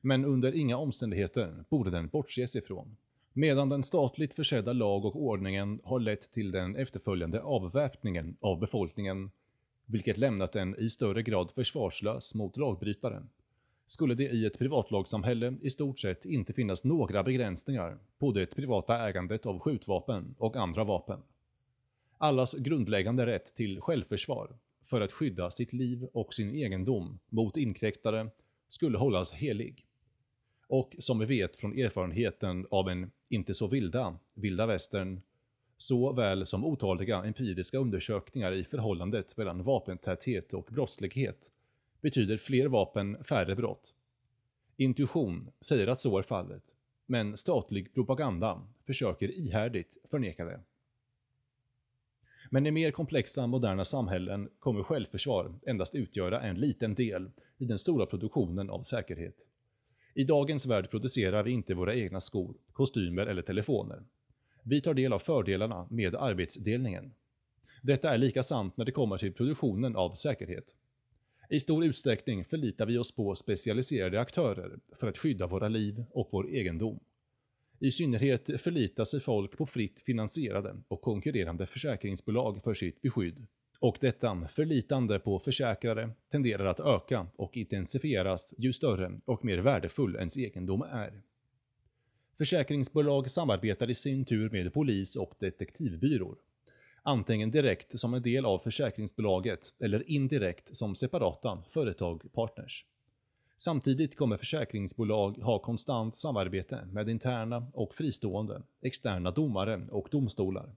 Men 0.00 0.24
under 0.24 0.54
inga 0.54 0.76
omständigheter 0.76 1.64
borde 1.68 1.90
den 1.90 2.08
bortses 2.08 2.56
ifrån. 2.56 2.96
Medan 3.32 3.68
den 3.68 3.82
statligt 3.82 4.34
försedda 4.34 4.72
lag 4.72 5.04
och 5.04 5.16
ordningen 5.16 5.80
har 5.84 6.00
lett 6.00 6.32
till 6.32 6.50
den 6.50 6.76
efterföljande 6.76 7.40
avväpningen 7.40 8.36
av 8.40 8.58
befolkningen, 8.58 9.30
vilket 9.86 10.18
lämnat 10.18 10.52
den 10.52 10.76
i 10.78 10.88
större 10.88 11.22
grad 11.22 11.50
försvarslös 11.50 12.34
mot 12.34 12.56
lagbrytaren, 12.56 13.28
skulle 13.86 14.14
det 14.14 14.28
i 14.28 14.46
ett 14.46 14.58
privatlagssamhälle 14.58 15.54
i 15.62 15.70
stort 15.70 15.98
sett 15.98 16.24
inte 16.24 16.52
finnas 16.52 16.84
några 16.84 17.22
begränsningar 17.22 17.98
på 18.18 18.32
det 18.32 18.46
privata 18.46 19.08
ägandet 19.08 19.46
av 19.46 19.58
skjutvapen 19.58 20.34
och 20.38 20.56
andra 20.56 20.84
vapen 20.84 21.22
allas 22.20 22.54
grundläggande 22.54 23.26
rätt 23.26 23.54
till 23.54 23.80
självförsvar 23.80 24.58
för 24.82 25.00
att 25.00 25.12
skydda 25.12 25.50
sitt 25.50 25.72
liv 25.72 26.04
och 26.12 26.34
sin 26.34 26.54
egendom 26.54 27.18
mot 27.28 27.56
inkräktare 27.56 28.30
skulle 28.68 28.98
hållas 28.98 29.32
helig. 29.32 29.86
Och 30.68 30.96
som 30.98 31.18
vi 31.18 31.26
vet 31.26 31.56
från 31.56 31.78
erfarenheten 31.78 32.66
av 32.70 32.88
en 32.88 33.10
inte 33.28 33.54
så 33.54 33.66
vilda 33.66 34.18
vilda 34.34 34.66
västern, 34.66 35.20
så 35.76 36.12
väl 36.12 36.46
som 36.46 36.64
otaliga 36.64 37.24
empiriska 37.24 37.78
undersökningar 37.78 38.52
i 38.52 38.64
förhållandet 38.64 39.36
mellan 39.36 39.62
vapentäthet 39.62 40.54
och 40.54 40.68
brottslighet, 40.70 41.52
betyder 42.00 42.36
fler 42.36 42.66
vapen 42.66 43.24
färre 43.24 43.56
brott. 43.56 43.94
Intuition 44.76 45.50
säger 45.60 45.86
att 45.86 46.00
så 46.00 46.18
är 46.18 46.22
fallet, 46.22 46.64
men 47.06 47.36
statlig 47.36 47.94
propaganda 47.94 48.62
försöker 48.86 49.30
ihärdigt 49.30 49.98
förneka 50.10 50.44
det. 50.44 50.60
Men 52.50 52.66
i 52.66 52.70
mer 52.70 52.90
komplexa 52.90 53.46
moderna 53.46 53.84
samhällen 53.84 54.48
kommer 54.58 54.82
självförsvar 54.82 55.54
endast 55.66 55.94
utgöra 55.94 56.40
en 56.40 56.60
liten 56.60 56.94
del 56.94 57.30
i 57.58 57.64
den 57.64 57.78
stora 57.78 58.06
produktionen 58.06 58.70
av 58.70 58.82
säkerhet. 58.82 59.48
I 60.14 60.24
dagens 60.24 60.66
värld 60.66 60.90
producerar 60.90 61.42
vi 61.42 61.50
inte 61.50 61.74
våra 61.74 61.94
egna 61.94 62.20
skor, 62.20 62.54
kostymer 62.72 63.26
eller 63.26 63.42
telefoner. 63.42 64.02
Vi 64.62 64.80
tar 64.80 64.94
del 64.94 65.12
av 65.12 65.18
fördelarna 65.18 65.88
med 65.90 66.14
arbetsdelningen. 66.14 67.12
Detta 67.82 68.14
är 68.14 68.18
lika 68.18 68.42
sant 68.42 68.76
när 68.76 68.84
det 68.84 68.92
kommer 68.92 69.18
till 69.18 69.32
produktionen 69.32 69.96
av 69.96 70.14
säkerhet. 70.14 70.74
I 71.50 71.60
stor 71.60 71.84
utsträckning 71.84 72.44
förlitar 72.44 72.86
vi 72.86 72.98
oss 72.98 73.12
på 73.12 73.34
specialiserade 73.34 74.20
aktörer 74.20 74.78
för 74.92 75.08
att 75.08 75.18
skydda 75.18 75.46
våra 75.46 75.68
liv 75.68 76.04
och 76.10 76.28
vår 76.32 76.48
egendom. 76.50 77.00
I 77.82 77.90
synnerhet 77.90 78.60
förlitar 78.62 79.04
sig 79.04 79.20
folk 79.20 79.58
på 79.58 79.66
fritt 79.66 80.02
finansierade 80.06 80.76
och 80.88 81.00
konkurrerande 81.00 81.66
försäkringsbolag 81.66 82.62
för 82.64 82.74
sitt 82.74 83.02
beskydd. 83.02 83.46
Och 83.78 83.96
detta 84.00 84.48
förlitande 84.48 85.18
på 85.18 85.38
försäkrare 85.38 86.10
tenderar 86.30 86.66
att 86.66 86.80
öka 86.80 87.26
och 87.36 87.56
intensifieras 87.56 88.54
ju 88.58 88.72
större 88.72 89.20
och 89.24 89.44
mer 89.44 89.58
värdefull 89.58 90.16
ens 90.16 90.36
egendom 90.36 90.82
är. 90.82 91.22
Försäkringsbolag 92.38 93.30
samarbetar 93.30 93.90
i 93.90 93.94
sin 93.94 94.24
tur 94.24 94.50
med 94.50 94.74
polis 94.74 95.16
och 95.16 95.34
detektivbyråer. 95.38 96.38
Antingen 97.02 97.50
direkt 97.50 97.98
som 97.98 98.14
en 98.14 98.22
del 98.22 98.44
av 98.46 98.58
försäkringsbolaget 98.58 99.74
eller 99.78 100.10
indirekt 100.10 100.76
som 100.76 100.94
separata 100.94 101.62
företag-partners. 101.70 102.84
Samtidigt 103.62 104.16
kommer 104.16 104.36
försäkringsbolag 104.36 105.36
ha 105.36 105.58
konstant 105.58 106.18
samarbete 106.18 106.84
med 106.92 107.08
interna 107.08 107.66
och 107.72 107.94
fristående 107.94 108.62
externa 108.82 109.30
domare 109.30 109.86
och 109.90 110.08
domstolar. 110.10 110.74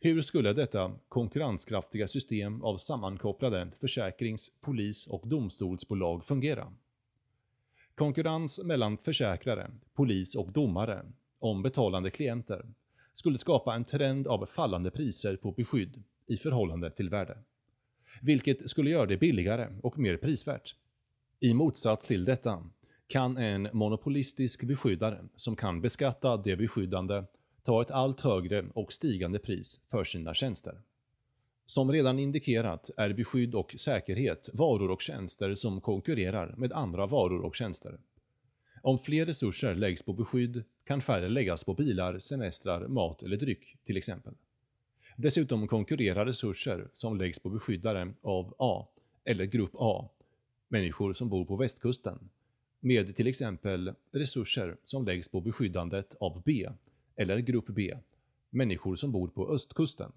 Hur 0.00 0.22
skulle 0.22 0.52
detta 0.52 0.92
konkurrenskraftiga 1.08 2.08
system 2.08 2.62
av 2.62 2.76
sammankopplade 2.76 3.68
försäkrings-, 3.80 4.52
polis 4.60 5.06
och 5.06 5.28
domstolsbolag 5.28 6.24
fungera? 6.24 6.72
Konkurrens 7.94 8.60
mellan 8.64 8.98
försäkrare, 8.98 9.70
polis 9.94 10.34
och 10.34 10.52
domare 10.52 11.04
om 11.38 11.62
betalande 11.62 12.10
klienter 12.10 12.66
skulle 13.12 13.38
skapa 13.38 13.74
en 13.74 13.84
trend 13.84 14.26
av 14.26 14.46
fallande 14.46 14.90
priser 14.90 15.36
på 15.36 15.52
beskydd 15.52 16.02
i 16.26 16.36
förhållande 16.36 16.90
till 16.90 17.10
värde. 17.10 17.38
Vilket 18.22 18.70
skulle 18.70 18.90
göra 18.90 19.06
det 19.06 19.16
billigare 19.16 19.68
och 19.82 19.98
mer 19.98 20.16
prisvärt. 20.16 20.74
I 21.40 21.54
motsats 21.54 22.06
till 22.06 22.24
detta 22.24 22.62
kan 23.06 23.36
en 23.36 23.68
monopolistisk 23.72 24.62
beskyddare 24.62 25.24
som 25.36 25.56
kan 25.56 25.80
beskatta 25.80 26.36
det 26.36 26.56
beskyddande 26.56 27.24
ta 27.62 27.82
ett 27.82 27.90
allt 27.90 28.20
högre 28.20 28.64
och 28.74 28.92
stigande 28.92 29.38
pris 29.38 29.80
för 29.90 30.04
sina 30.04 30.34
tjänster. 30.34 30.80
Som 31.66 31.92
redan 31.92 32.18
indikerat 32.18 32.90
är 32.96 33.12
beskydd 33.12 33.54
och 33.54 33.74
säkerhet 33.78 34.48
varor 34.52 34.90
och 34.90 35.02
tjänster 35.02 35.54
som 35.54 35.80
konkurrerar 35.80 36.54
med 36.56 36.72
andra 36.72 37.06
varor 37.06 37.40
och 37.40 37.56
tjänster. 37.56 37.98
Om 38.82 38.98
fler 38.98 39.26
resurser 39.26 39.74
läggs 39.74 40.02
på 40.02 40.12
beskydd 40.12 40.64
kan 40.84 41.02
färre 41.02 41.28
läggas 41.28 41.64
på 41.64 41.74
bilar, 41.74 42.18
semestrar, 42.18 42.88
mat 42.88 43.22
eller 43.22 43.36
dryck 43.36 43.76
till 43.84 43.96
exempel. 43.96 44.34
Dessutom 45.16 45.68
konkurrerar 45.68 46.26
resurser 46.26 46.88
som 46.94 47.18
läggs 47.18 47.38
på 47.38 47.48
beskyddare 47.48 48.14
av 48.22 48.54
A 48.58 48.88
eller 49.24 49.44
Grupp 49.44 49.72
A, 49.74 50.10
människor 50.68 51.12
som 51.12 51.28
bor 51.28 51.44
på 51.44 51.56
västkusten, 51.56 52.30
med 52.80 53.16
till 53.16 53.26
exempel 53.26 53.94
resurser 54.12 54.76
som 54.84 55.04
läggs 55.04 55.28
på 55.28 55.40
beskyddandet 55.40 56.14
av 56.20 56.42
B 56.44 56.68
eller 57.16 57.38
Grupp 57.38 57.66
B, 57.66 57.94
människor 58.50 58.96
som 58.96 59.12
bor 59.12 59.28
på 59.28 59.48
östkusten. 59.48 60.12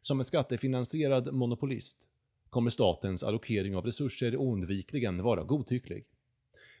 Som 0.00 0.18
en 0.18 0.24
skattefinansierad 0.24 1.34
monopolist 1.34 2.08
kommer 2.50 2.70
statens 2.70 3.22
allokering 3.22 3.76
av 3.76 3.84
resurser 3.84 4.36
oundvikligen 4.36 5.22
vara 5.22 5.42
godtycklig. 5.42 6.06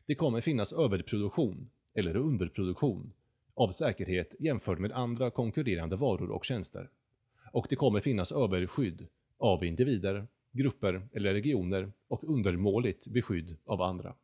Det 0.06 0.14
kommer 0.14 0.40
finnas 0.40 0.72
överproduktion, 0.72 1.70
eller 1.94 2.16
underproduktion, 2.16 3.12
av 3.54 3.70
säkerhet 3.70 4.34
jämfört 4.38 4.78
med 4.78 4.92
andra 4.92 5.30
konkurrerande 5.30 5.96
varor 5.96 6.30
och 6.30 6.44
tjänster. 6.44 6.90
Och 7.52 7.66
det 7.70 7.76
kommer 7.76 8.00
finnas 8.00 8.32
överskydd 8.32 9.06
av 9.38 9.64
individer, 9.64 10.26
grupper 10.52 11.08
eller 11.12 11.32
regioner 11.32 11.92
och 12.08 12.24
undermåligt 12.24 13.06
beskydd 13.06 13.56
av 13.64 13.82
andra. 13.82 14.14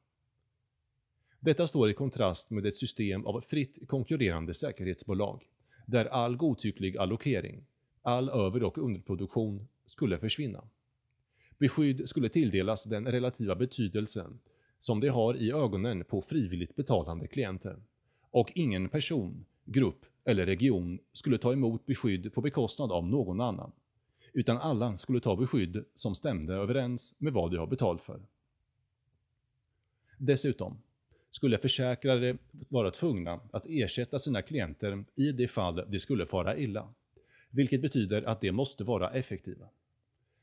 Detta 1.40 1.66
står 1.66 1.90
i 1.90 1.94
kontrast 1.94 2.50
med 2.50 2.66
ett 2.66 2.76
system 2.76 3.26
av 3.26 3.40
fritt 3.40 3.88
konkurrerande 3.88 4.54
säkerhetsbolag, 4.54 5.48
där 5.86 6.06
all 6.06 6.36
godtycklig 6.36 6.96
allokering, 6.98 7.64
all 8.02 8.28
över- 8.28 8.62
och 8.62 8.78
underproduktion 8.78 9.68
skulle 9.86 10.18
försvinna. 10.18 10.64
Beskydd 11.58 12.08
skulle 12.08 12.28
tilldelas 12.28 12.84
den 12.84 13.06
relativa 13.06 13.54
betydelsen 13.54 14.40
som 14.78 15.00
det 15.00 15.08
har 15.08 15.36
i 15.36 15.52
ögonen 15.52 16.04
på 16.04 16.22
frivilligt 16.22 16.76
betalande 16.76 17.26
klienter. 17.26 17.82
Och 18.30 18.52
ingen 18.54 18.88
person, 18.88 19.44
grupp 19.64 20.06
eller 20.24 20.46
region 20.46 20.98
skulle 21.12 21.38
ta 21.38 21.52
emot 21.52 21.86
beskydd 21.86 22.32
på 22.34 22.40
bekostnad 22.40 22.92
av 22.92 23.06
någon 23.06 23.40
annan. 23.40 23.72
Utan 24.36 24.58
alla 24.58 24.98
skulle 24.98 25.20
ta 25.20 25.36
beskydd 25.36 25.84
som 25.94 26.14
stämde 26.14 26.54
överens 26.54 27.14
med 27.18 27.32
vad 27.32 27.50
de 27.50 27.56
har 27.56 27.66
betalt 27.66 28.02
för. 28.02 28.20
Dessutom 30.18 30.82
skulle 31.30 31.58
försäkrare 31.58 32.36
vara 32.68 32.90
tvungna 32.90 33.40
att 33.52 33.66
ersätta 33.66 34.18
sina 34.18 34.42
klienter 34.42 35.04
i 35.14 35.32
det 35.32 35.48
fall 35.48 35.84
de 35.90 35.98
skulle 36.00 36.26
fara 36.26 36.56
illa, 36.56 36.94
vilket 37.50 37.82
betyder 37.82 38.22
att 38.22 38.40
de 38.40 38.52
måste 38.52 38.84
vara 38.84 39.10
effektiva. 39.10 39.68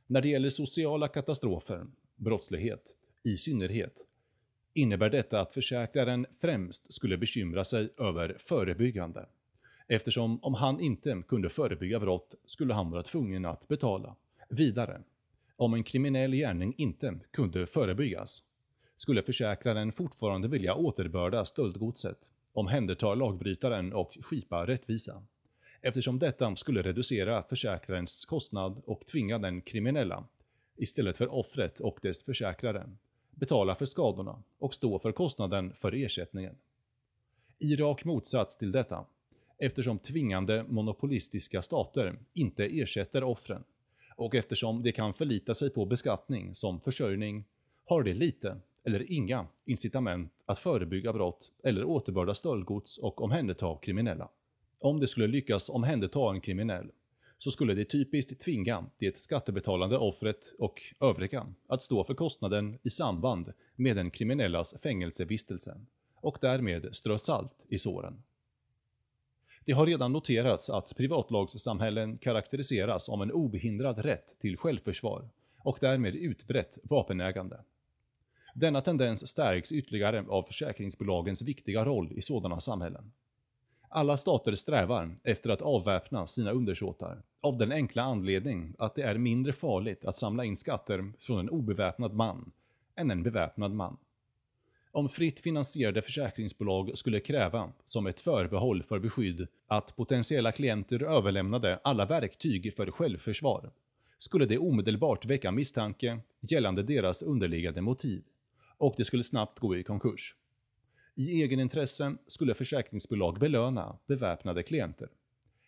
När 0.08 0.21
det 0.21 0.27
gäller 0.30 0.49
sociala 0.49 1.08
katastrofer, 1.08 1.88
brottslighet, 2.15 2.97
i 3.23 3.38
synnerhet, 3.38 4.08
innebär 4.73 5.10
detta 5.10 5.41
att 5.41 5.54
försäkraren 5.54 6.25
främst 6.41 6.93
skulle 6.93 7.17
bekymra 7.17 7.63
sig 7.63 7.89
över 7.97 8.38
förebyggande, 8.39 9.25
eftersom 9.91 10.39
om 10.43 10.54
han 10.54 10.80
inte 10.80 11.23
kunde 11.27 11.49
förebygga 11.49 11.99
brott 11.99 12.36
skulle 12.45 12.73
han 12.73 12.91
vara 12.91 13.04
tvungen 13.04 13.45
att 13.45 13.67
betala. 13.67 14.15
Vidare, 14.49 15.01
om 15.56 15.73
en 15.73 15.84
kriminell 15.84 16.32
gärning 16.32 16.73
inte 16.77 17.19
kunde 17.32 17.67
förebyggas, 17.67 18.43
skulle 18.95 19.23
försäkraren 19.23 19.91
fortfarande 19.91 20.47
vilja 20.47 20.75
återbörda 20.75 21.45
stöldgodset, 21.45 22.32
omhänderta 22.54 23.15
lagbrytaren 23.15 23.93
och 23.93 24.17
skipa 24.21 24.67
rättvisa, 24.67 25.23
eftersom 25.82 26.19
detta 26.19 26.56
skulle 26.56 26.82
reducera 26.82 27.43
försäkrarens 27.43 28.25
kostnad 28.25 28.82
och 28.86 29.06
tvinga 29.06 29.38
den 29.38 29.62
kriminella, 29.62 30.27
istället 30.75 31.17
för 31.17 31.34
offret 31.34 31.80
och 31.80 31.99
dess 32.01 32.23
försäkrare, 32.23 32.89
betala 33.32 33.75
för 33.75 33.86
skadorna 33.86 34.43
och 34.60 34.73
stå 34.73 34.99
för 34.99 35.12
kostnaden 35.12 35.73
för 35.80 35.93
ersättningen. 35.93 36.56
I 37.60 37.75
rak 37.75 38.06
motsats 38.06 38.58
till 38.58 38.71
detta, 38.71 39.06
eftersom 39.62 40.00
tvingande 40.00 40.65
monopolistiska 40.69 41.62
stater 41.62 42.19
inte 42.34 42.65
ersätter 42.65 43.24
offren 43.24 43.63
och 44.15 44.36
eftersom 44.36 44.84
de 44.84 44.91
kan 44.91 45.13
förlita 45.13 45.56
sig 45.56 45.69
på 45.69 45.86
beskattning 45.86 46.56
som 46.56 46.82
försörjning, 46.82 47.43
har 47.86 48.04
de 48.04 48.13
lite 48.13 48.58
eller 48.84 49.12
inga 49.12 49.47
incitament 49.65 50.32
att 50.45 50.60
förebygga 50.60 51.13
brott 51.13 51.52
eller 51.63 51.84
återbörda 51.84 52.36
stöldgods 52.36 52.97
och 52.97 53.21
omhänderta 53.21 53.78
kriminella. 53.82 54.30
Om 54.80 55.00
de 55.00 55.08
skulle 55.08 55.28
lyckas 55.28 55.69
omhänderta 55.69 56.32
en 56.32 56.41
kriminell, 56.41 56.91
så 57.38 57.52
skulle 57.52 57.74
det 57.74 57.86
typiskt 57.86 58.41
tvinga 58.41 58.86
det 58.97 59.17
skattebetalande 59.17 59.97
offret 59.97 60.54
och 60.60 60.82
övriga 61.00 61.47
att 61.67 61.82
stå 61.82 62.04
för 62.04 62.13
kostnaden 62.13 62.80
i 62.84 62.89
samband 62.89 63.54
med 63.76 63.95
den 63.95 64.12
kriminellas 64.12 64.82
fängelsevistelse 64.84 65.82
och 66.15 66.38
därmed 66.41 66.95
strö 66.95 67.17
salt 67.17 67.65
i 67.69 67.78
såren. 67.78 68.24
Det 69.65 69.71
har 69.71 69.86
redan 69.86 70.12
noterats 70.12 70.69
att 70.69 70.95
privatlagssamhällen 70.97 72.17
karaktäriseras 72.17 73.10
om 73.10 73.21
en 73.21 73.32
obehindrad 73.32 74.00
rätt 74.00 74.39
till 74.39 74.58
självförsvar 74.58 75.30
och 75.58 75.78
därmed 75.82 76.15
utbrett 76.15 76.78
vapenägande. 76.84 77.60
Denna 78.56 78.82
tendens 78.82 79.28
stärks 79.28 79.71
ytterligare 79.71 80.26
av 80.30 80.43
försäkringsbolagens 80.43 81.41
viktiga 81.41 81.86
roll 81.86 82.12
i 82.12 82.21
sådana 82.21 82.60
samhällen. 82.60 83.12
Alla 83.89 84.17
stater 84.17 84.56
strävar 84.56 85.15
efter 85.24 85.50
att 85.50 85.62
avväpna 85.62 86.28
sina 86.28 86.52
undersåtar, 86.52 87.21
av 87.41 87.58
den 87.58 87.71
enkla 87.71 88.04
anledning 88.04 88.76
att 88.78 88.95
det 88.95 89.02
är 89.02 89.17
mindre 89.17 89.54
farligt 89.54 90.06
att 90.06 90.17
samla 90.17 90.45
in 90.45 90.58
skatter 90.58 91.13
från 91.19 91.39
en 91.39 91.50
obeväpnad 91.50 92.13
man 92.13 92.52
än 92.95 93.12
en 93.12 93.24
beväpnad 93.24 93.71
man. 93.71 93.97
Om 94.93 95.10
fritt 95.10 95.39
finansierade 95.39 96.01
försäkringsbolag 96.01 96.97
skulle 96.97 97.19
kräva, 97.19 97.71
som 97.86 98.08
ett 98.08 98.21
förbehåll 98.21 98.84
för 98.84 98.99
beskydd, 98.99 99.47
att 99.67 99.95
potentiella 99.95 100.51
klienter 100.51 101.04
överlämnade 101.04 101.80
alla 101.84 102.06
verktyg 102.06 102.75
för 102.75 102.91
självförsvar, 102.91 103.71
skulle 104.17 104.45
det 104.45 104.58
omedelbart 104.58 105.25
väcka 105.25 105.51
misstanke 105.51 106.19
gällande 106.41 106.84
deras 106.84 107.23
underliggande 107.23 107.82
motiv 107.82 108.23
och 108.77 108.93
det 108.97 109.04
skulle 109.04 109.23
snabbt 109.23 109.60
gå 109.60 109.77
i 109.77 109.84
konkurs. 109.84 110.36
I 111.15 111.43
egenintresse 111.43 112.15
skulle 112.27 112.54
försäkringsbolag 112.54 113.39
belöna 113.39 113.97
beväpnade 114.08 114.63
klienter. 114.63 115.10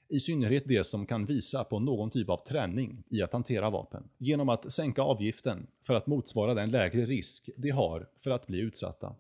I 0.08 0.20
synnerhet 0.20 0.66
de 0.66 0.84
som 0.84 1.06
kan 1.06 1.26
visa 1.26 1.64
på 1.64 1.80
någon 1.80 2.10
typ 2.10 2.30
av 2.30 2.46
träning 2.48 3.04
i 3.10 3.22
att 3.22 3.34
hantera 3.34 3.70
vapen, 3.70 4.04
genom 4.18 4.50
att 4.50 4.72
sänka 4.72 5.02
avgiften 5.02 5.68
för 5.84 5.94
att 5.94 6.08
motsvara 6.08 6.54
den 6.54 6.72
lägre 6.72 7.06
risk 7.06 7.50
de 7.56 7.70
har 7.70 8.08
för 8.18 8.32
att 8.32 8.48
bli 8.48 8.60
utsatta. 8.60 9.16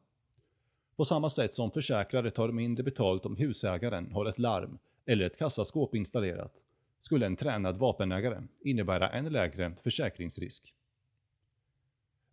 På 0.95 1.05
samma 1.05 1.29
sätt 1.29 1.53
som 1.53 1.71
försäkrare 1.71 2.31
tar 2.31 2.51
mindre 2.51 2.83
betalt 2.83 3.25
om 3.25 3.35
husägaren 3.35 4.11
har 4.11 4.25
ett 4.25 4.39
larm 4.39 4.77
eller 5.05 5.25
ett 5.25 5.37
kassaskåp 5.37 5.95
installerat, 5.95 6.53
skulle 6.99 7.25
en 7.25 7.35
tränad 7.35 7.77
vapenägare 7.77 8.41
innebära 8.61 9.09
en 9.09 9.25
lägre 9.25 9.75
försäkringsrisk. 9.83 10.73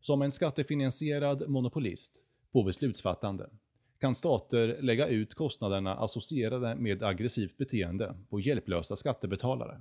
Som 0.01 0.23
en 0.23 0.33
skattefinansierad 0.33 1.49
monopolist 1.49 2.25
på 2.53 2.63
beslutsfattande 2.63 3.51
kan 4.01 4.15
stater 4.15 4.83
lägga 4.83 5.07
ut 5.07 5.35
kostnaderna 5.35 5.97
associerade 5.97 6.75
med 6.75 7.03
aggressivt 7.03 7.57
beteende 7.57 8.15
på 8.31 8.41
hjälplösa 8.41 8.97
skattebetalare. 8.97 9.81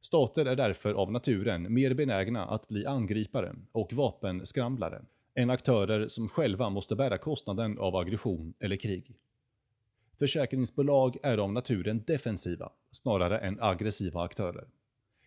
Stater 0.00 0.46
är 0.46 0.56
därför 0.56 0.92
av 0.92 1.12
naturen 1.12 1.74
mer 1.74 1.94
benägna 1.94 2.46
att 2.46 2.68
bli 2.68 2.86
angripare 2.86 3.54
och 3.72 3.92
vapenskramlare 3.92 5.02
än 5.34 5.50
aktörer 5.50 6.08
som 6.08 6.28
själva 6.28 6.70
måste 6.70 6.96
bära 6.96 7.18
kostnaden 7.18 7.78
av 7.78 7.96
aggression 7.96 8.54
eller 8.60 8.76
krig. 8.76 9.16
Försäkringsbolag 10.18 11.16
är 11.22 11.38
av 11.38 11.52
naturen 11.52 12.02
defensiva 12.06 12.72
snarare 12.90 13.38
än 13.38 13.60
aggressiva 13.60 14.22
aktörer. 14.22 14.68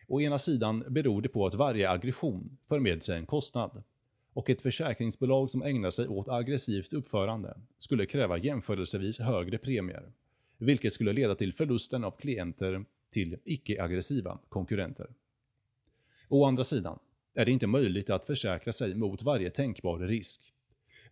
Å 0.07 0.21
ena 0.21 0.39
sidan 0.39 0.83
beror 0.87 1.21
det 1.21 1.29
på 1.29 1.45
att 1.45 1.55
varje 1.55 1.89
aggression 1.89 2.57
för 2.67 2.79
med 2.79 3.03
sig 3.03 3.17
en 3.17 3.25
kostnad 3.25 3.83
och 4.33 4.49
ett 4.49 4.61
försäkringsbolag 4.61 5.51
som 5.51 5.63
ägnar 5.63 5.91
sig 5.91 6.07
åt 6.07 6.29
aggressivt 6.29 6.93
uppförande 6.93 7.57
skulle 7.77 8.05
kräva 8.05 8.37
jämförelsevis 8.37 9.19
högre 9.19 9.57
premier, 9.57 10.11
vilket 10.57 10.93
skulle 10.93 11.13
leda 11.13 11.35
till 11.35 11.53
förlusten 11.53 12.03
av 12.03 12.11
klienter 12.11 12.85
till 13.09 13.37
icke-aggressiva 13.43 14.39
konkurrenter. 14.49 15.07
Å 16.27 16.45
andra 16.45 16.63
sidan 16.63 16.99
är 17.33 17.45
det 17.45 17.51
inte 17.51 17.67
möjligt 17.67 18.09
att 18.09 18.25
försäkra 18.25 18.73
sig 18.73 18.95
mot 18.95 19.23
varje 19.23 19.49
tänkbar 19.49 19.99
risk. 19.99 20.53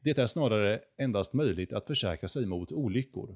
Det 0.02 0.18
är 0.18 0.28
snarare 0.28 0.82
endast 0.98 1.34
möjligt 1.34 1.74
att 1.74 1.88
försäkra 1.88 2.28
sig 2.28 2.46
mot 2.46 2.72
olyckor, 2.72 3.36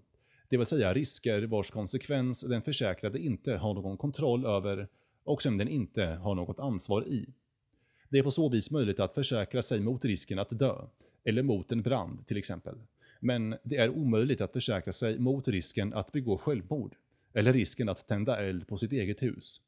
det 0.49 0.57
vill 0.57 0.67
säga 0.67 0.93
risker 0.93 1.41
vars 1.41 1.71
konsekvens 1.71 2.41
den 2.41 2.61
försäkrade 2.61 3.19
inte 3.19 3.57
har 3.57 3.73
någon 3.73 3.97
kontroll 3.97 4.45
över 4.45 4.87
och 5.23 5.41
som 5.41 5.57
den 5.57 5.67
inte 5.67 6.03
har 6.03 6.35
något 6.35 6.59
ansvar 6.59 7.07
i. 7.07 7.25
Det 8.15 8.19
är 8.19 8.23
på 8.23 8.31
så 8.31 8.49
vis 8.49 8.71
möjligt 8.71 8.99
att 8.99 9.13
försäkra 9.13 9.61
sig 9.61 9.79
mot 9.79 10.05
risken 10.05 10.39
att 10.39 10.59
dö, 10.59 10.85
eller 11.23 11.43
mot 11.43 11.71
en 11.71 11.81
brand 11.81 12.27
till 12.27 12.37
exempel. 12.37 12.75
Men 13.19 13.55
det 13.63 13.77
är 13.77 13.89
omöjligt 13.89 14.41
att 14.41 14.53
försäkra 14.53 14.93
sig 14.93 15.19
mot 15.19 15.47
risken 15.47 15.93
att 15.93 16.11
begå 16.11 16.37
självmord, 16.37 16.95
eller 17.33 17.53
risken 17.53 17.89
att 17.89 18.07
tända 18.07 18.39
eld 18.39 18.67
på 18.67 18.77
sitt 18.77 18.91
eget 18.91 19.21
hus. 19.21 19.61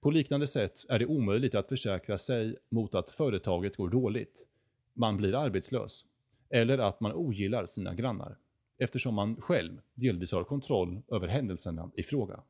På 0.00 0.10
liknande 0.10 0.46
sätt 0.46 0.86
är 0.88 0.98
det 0.98 1.06
omöjligt 1.06 1.54
att 1.54 1.68
försäkra 1.68 2.18
sig 2.18 2.56
mot 2.68 2.94
att 2.94 3.10
företaget 3.10 3.76
går 3.76 3.88
dåligt, 3.88 4.46
man 4.94 5.16
blir 5.16 5.34
arbetslös, 5.34 6.04
eller 6.50 6.78
att 6.78 7.00
man 7.00 7.12
ogillar 7.12 7.66
sina 7.66 7.94
grannar, 7.94 8.36
eftersom 8.78 9.14
man 9.14 9.36
själv 9.36 9.80
delvis 9.94 10.32
har 10.32 10.44
kontroll 10.44 11.02
över 11.08 11.28
händelserna 11.28 11.90
i 11.96 12.02
fråga. 12.02 12.40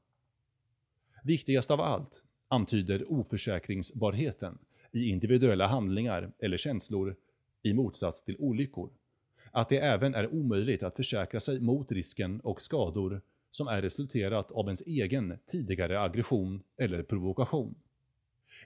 Viktigast 1.25 1.71
av 1.71 1.81
allt 1.81 2.25
antyder 2.49 3.13
oförsäkringsbarheten 3.13 4.59
i 4.93 5.09
individuella 5.09 5.67
handlingar 5.67 6.33
eller 6.39 6.57
känslor 6.57 7.17
i 7.63 7.75
motsats 7.75 8.23
till 8.23 8.37
olyckor. 8.39 8.91
Att 9.51 9.69
det 9.69 9.79
även 9.79 10.15
är 10.15 10.35
omöjligt 10.35 10.83
att 10.83 10.97
försäkra 10.97 11.41
sig 11.41 11.61
mot 11.61 11.93
risken 11.93 12.41
och 12.41 12.63
skador 12.63 13.21
som 13.51 13.69
är 13.69 13.83
resulterat 13.83 14.51
av 14.51 14.67
ens 14.67 14.83
egen 14.87 15.39
tidigare 15.47 16.01
aggression 16.01 16.63
eller 16.77 17.03
provokation. 17.03 17.75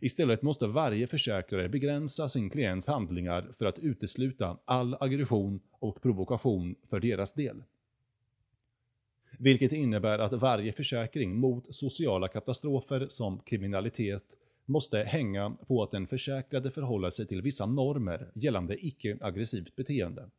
Istället 0.01 0.43
måste 0.43 0.67
varje 0.67 1.07
försäkrare 1.07 1.69
begränsa 1.69 2.29
sin 2.29 2.51
klients 2.51 2.87
handlingar 2.87 3.53
för 3.59 3.67
att 3.67 3.79
utesluta 3.79 4.59
all 4.65 4.97
aggression 5.01 5.61
och 5.71 6.03
provokation 6.03 6.75
för 6.91 7.01
deras 7.01 7.33
del. 7.33 7.63
Vilket 9.39 9.73
innebär 9.73 10.19
att 10.19 10.33
varje 10.33 10.73
försäkring 10.73 11.37
mot 11.37 11.75
sociala 11.75 12.29
katastrofer 12.29 13.07
som 13.09 13.39
kriminalitet 13.39 14.37
måste 14.71 14.99
hänga 14.99 15.51
på 15.51 15.83
att 15.83 15.91
den 15.91 16.07
försäkrade 16.07 16.71
förhåller 16.71 17.11
sig 17.11 17.27
till 17.27 17.43
vissa 17.43 17.67
normer 17.67 18.31
gällande 18.35 18.87
icke-aggressivt 18.87 19.77
beteende. 19.77 20.31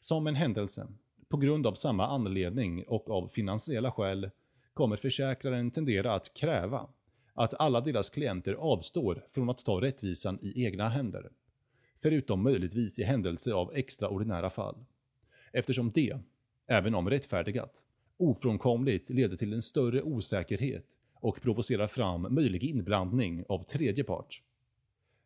Som 0.00 0.26
en 0.26 0.34
händelse, 0.34 0.86
på 1.28 1.36
grund 1.36 1.66
av 1.66 1.74
samma 1.74 2.06
anledning 2.06 2.84
och 2.84 3.10
av 3.10 3.28
finansiella 3.28 3.92
skäl, 3.92 4.30
kommer 4.74 4.96
försäkraren 4.96 5.70
tendera 5.70 6.14
att 6.14 6.34
kräva 6.34 6.88
att 7.34 7.54
alla 7.60 7.80
deras 7.80 8.10
klienter 8.10 8.54
avstår 8.54 9.26
från 9.34 9.50
att 9.50 9.64
ta 9.64 9.80
rättvisan 9.80 10.38
i 10.42 10.64
egna 10.64 10.88
händer. 10.88 11.30
Förutom 12.02 12.42
möjligtvis 12.42 12.98
i 12.98 13.04
händelse 13.04 13.52
av 13.52 13.74
extraordinära 13.74 14.50
fall. 14.50 14.84
Eftersom 15.52 15.90
det, 15.90 16.18
även 16.66 16.94
om 16.94 17.10
rättfärdigat, 17.10 17.86
ofrånkomligt 18.16 19.10
leder 19.10 19.36
till 19.36 19.52
en 19.52 19.62
större 19.62 20.02
osäkerhet 20.02 20.86
och 21.22 21.42
provocerar 21.42 21.86
fram 21.86 22.34
möjlig 22.34 22.64
inblandning 22.64 23.44
av 23.48 23.62
tredje 23.62 24.04
part. 24.04 24.42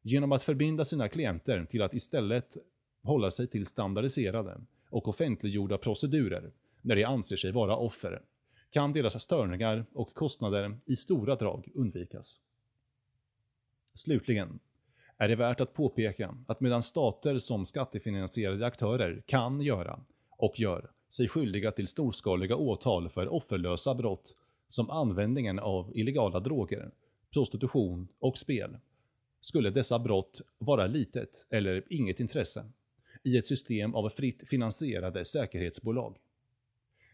Genom 0.03 0.33
att 0.33 0.43
förbinda 0.43 0.85
sina 0.85 1.09
klienter 1.09 1.65
till 1.65 1.83
att 1.83 1.95
istället 1.95 2.57
hålla 3.03 3.31
sig 3.31 3.47
till 3.47 3.67
standardiserade 3.67 4.61
och 4.91 5.09
offentliggjorda 5.09 5.79
procedurer 5.79 6.51
när 6.83 6.97
de 6.97 7.05
anser 7.05 7.37
sig 7.37 7.53
vara 7.53 7.77
offer, 7.77 8.23
kan 8.71 8.93
deras 8.93 9.23
störningar 9.23 9.87
och 9.93 10.15
kostnader 10.15 10.79
i 10.87 10.97
stora 10.97 11.35
drag 11.35 11.69
undvikas. 11.75 12.41
Slutligen 13.95 14.59
är 15.17 15.29
det 15.29 15.37
värt 15.37 15.61
att 15.61 15.75
påpeka 15.75 16.35
att 16.47 16.61
medan 16.61 16.83
stater 16.83 17.39
som 17.39 17.67
skattefinansierade 17.67 18.67
aktörer 18.67 19.23
kan 19.27 19.61
göra, 19.61 20.01
och 20.31 20.61
gör, 20.61 20.91
sig 21.09 21.29
skyldiga 21.29 21.73
till 21.73 21.89
storskaliga 21.89 22.57
åtal 22.57 23.09
för 23.09 23.29
offerlösa 23.29 23.95
brott 23.95 24.37
som 24.69 24.91
användningen 24.91 25.59
av 25.59 25.97
illegala 25.97 26.41
droger, 26.41 26.91
prostitution 27.33 28.09
och 28.19 28.39
spel, 28.39 28.77
skulle 29.41 29.71
dessa 29.71 29.99
brott 29.99 30.41
vara 30.59 30.87
litet 30.87 31.47
eller 31.51 31.85
inget 31.89 32.21
intresse 32.21 32.65
i 33.23 33.37
ett 33.37 33.47
system 33.47 33.95
av 33.95 34.09
fritt 34.11 34.49
finansierade 34.49 35.25
säkerhetsbolag. 35.25 36.17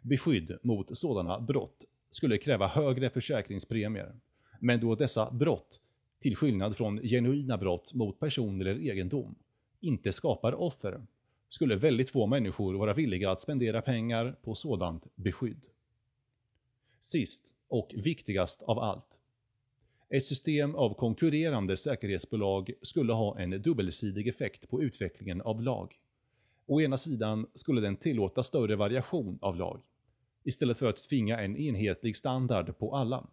Beskydd 0.02 0.58
mot 0.62 0.96
sådana 0.98 1.40
brott 1.40 1.84
skulle 2.10 2.38
kräva 2.38 2.66
högre 2.66 3.10
försäkringspremier, 3.10 4.14
men 4.60 4.80
då 4.80 4.94
dessa 4.94 5.30
brott, 5.30 5.80
till 6.20 6.36
skillnad 6.36 6.76
från 6.76 7.00
genuina 7.02 7.58
brott 7.58 7.94
mot 7.94 8.20
person 8.20 8.60
eller 8.60 8.90
egendom, 8.90 9.34
inte 9.80 10.12
skapar 10.12 10.54
offer, 10.54 11.06
skulle 11.48 11.76
väldigt 11.76 12.10
få 12.10 12.26
människor 12.26 12.74
vara 12.74 12.94
villiga 12.94 13.30
att 13.30 13.40
spendera 13.40 13.82
pengar 13.82 14.36
på 14.42 14.54
sådant 14.54 15.06
beskydd. 15.14 15.60
Sist 17.04 17.54
och 17.68 17.94
viktigast 17.96 18.62
av 18.62 18.78
allt. 18.78 19.20
Ett 20.10 20.24
system 20.24 20.74
av 20.74 20.94
konkurrerande 20.94 21.76
säkerhetsbolag 21.76 22.72
skulle 22.82 23.12
ha 23.12 23.38
en 23.38 23.50
dubbelsidig 23.62 24.28
effekt 24.28 24.70
på 24.70 24.82
utvecklingen 24.82 25.40
av 25.40 25.62
lag. 25.62 25.94
Å 26.66 26.80
ena 26.80 26.96
sidan 26.96 27.46
skulle 27.54 27.80
den 27.80 27.96
tillåta 27.96 28.42
större 28.42 28.76
variation 28.76 29.38
av 29.42 29.56
lag, 29.56 29.80
istället 30.44 30.78
för 30.78 30.86
att 30.86 31.08
tvinga 31.08 31.40
en 31.40 31.56
enhetlig 31.56 32.16
standard 32.16 32.78
på 32.78 32.94
alla, 32.94 33.26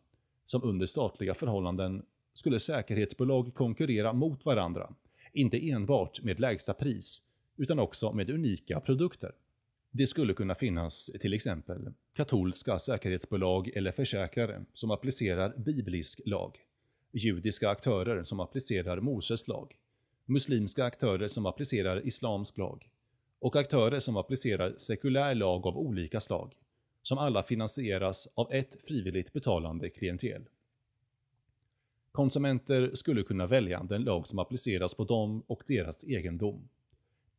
som 0.46 0.64
under 0.64 0.86
statliga 0.86 1.34
förhållanden 1.34 2.06
skulle 2.34 2.60
säkerhetsbolag 2.60 3.54
konkurrera 3.54 4.14
mot 4.14 4.46
varandra, 4.46 4.94
inte 5.34 5.70
enbart 5.70 6.24
med 6.24 6.40
lägsta 6.40 6.74
pris, 6.74 7.22
utan 7.58 7.80
också 7.80 8.14
med 8.14 8.30
unika 8.30 8.80
produkter. 8.80 9.32
Det 9.92 10.08
skulle 10.08 10.34
kunna 10.34 10.56
finnas 10.56 11.12
till 11.20 11.34
exempel 11.34 11.94
katolska 12.14 12.80
säkerhetsbolag 12.80 13.68
eller 13.68 13.92
försäkrare 13.92 14.66
som 14.74 14.92
applicerar 14.92 15.58
biblisk 15.58 16.22
lag, 16.26 16.58
judiska 17.12 17.70
aktörer 17.70 18.24
som 18.24 18.40
applicerar 18.40 19.00
Moses 19.00 19.48
lag, 19.48 19.76
muslimska 20.26 20.86
aktörer 20.86 21.28
som 21.28 21.46
applicerar 21.46 22.08
islamsk 22.08 22.58
lag 22.58 22.90
och 23.40 23.56
aktörer 23.56 24.00
som 24.00 24.18
applicerar 24.18 24.76
sekulär 24.78 25.36
lag 25.36 25.68
av 25.68 25.78
olika 25.78 26.22
slag, 26.22 26.54
som 27.02 27.18
alla 27.18 27.44
finansieras 27.44 28.28
av 28.36 28.54
ett 28.54 28.88
frivilligt 28.88 29.34
betalande 29.34 29.90
klientel. 29.90 30.44
Konsumenter 32.12 32.92
skulle 32.94 33.24
kunna 33.24 33.48
välja 33.48 33.84
den 33.84 34.04
lag 34.04 34.28
som 34.28 34.40
appliceras 34.40 34.94
på 34.96 35.04
dem 35.04 35.44
och 35.48 35.64
deras 35.68 36.04
egendom. 36.04 36.70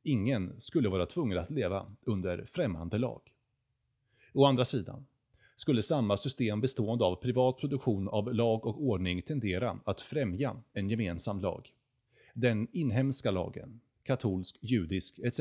Ingen 0.03 0.61
skulle 0.61 0.89
vara 0.89 1.07
tvungen 1.07 1.39
att 1.39 1.51
leva 1.51 1.87
under 2.03 2.45
främmande 2.47 2.99
lag. 2.99 3.21
Å 4.33 4.45
andra 4.45 4.65
sidan 4.65 5.07
skulle 5.57 5.83
samma 5.83 6.17
system 6.17 6.61
bestående 6.61 7.05
av 7.05 7.17
privat 7.17 7.59
produktion 7.59 8.09
av 8.09 8.35
lag 8.35 8.67
och 8.67 8.83
ordning 8.83 9.23
tendera 9.23 9.79
att 9.85 10.01
främja 10.01 10.57
en 10.73 10.91
gemensam 10.91 11.41
lag. 11.41 11.73
Den 12.35 12.69
inhemska 12.73 13.31
lagen, 13.31 13.81
katolsk, 14.03 14.59
judisk 14.61 15.19
etc. 15.19 15.41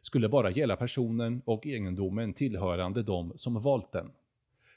skulle 0.00 0.28
bara 0.28 0.50
gälla 0.50 0.76
personen 0.76 1.42
och 1.44 1.66
egendomen 1.66 2.34
tillhörande 2.34 3.02
de 3.02 3.32
som 3.36 3.62
valt 3.62 3.92
den. 3.92 4.12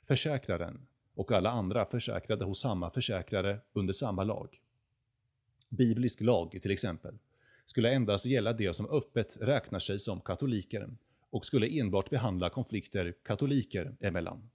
Försäkraren 0.07 0.87
och 1.15 1.31
alla 1.31 1.49
andra 1.49 1.85
försäkrade 1.85 2.45
hos 2.45 2.61
samma 2.61 2.89
försäkrare 2.89 3.59
under 3.73 3.93
samma 3.93 4.23
lag. 4.23 4.61
Biblisk 5.69 6.21
lag 6.21 6.59
till 6.61 6.71
exempel 6.71 7.17
skulle 7.69 7.91
endast 7.91 8.25
gälla 8.25 8.53
de 8.53 8.73
som 8.73 8.89
öppet 8.89 9.37
räknar 9.41 9.79
sig 9.79 9.99
som 9.99 10.21
katoliker 10.21 10.89
och 11.29 11.45
skulle 11.45 11.79
enbart 11.79 12.09
behandla 12.09 12.49
konflikter 12.49 13.13
katoliker 13.23 13.95
emellan. 13.99 14.49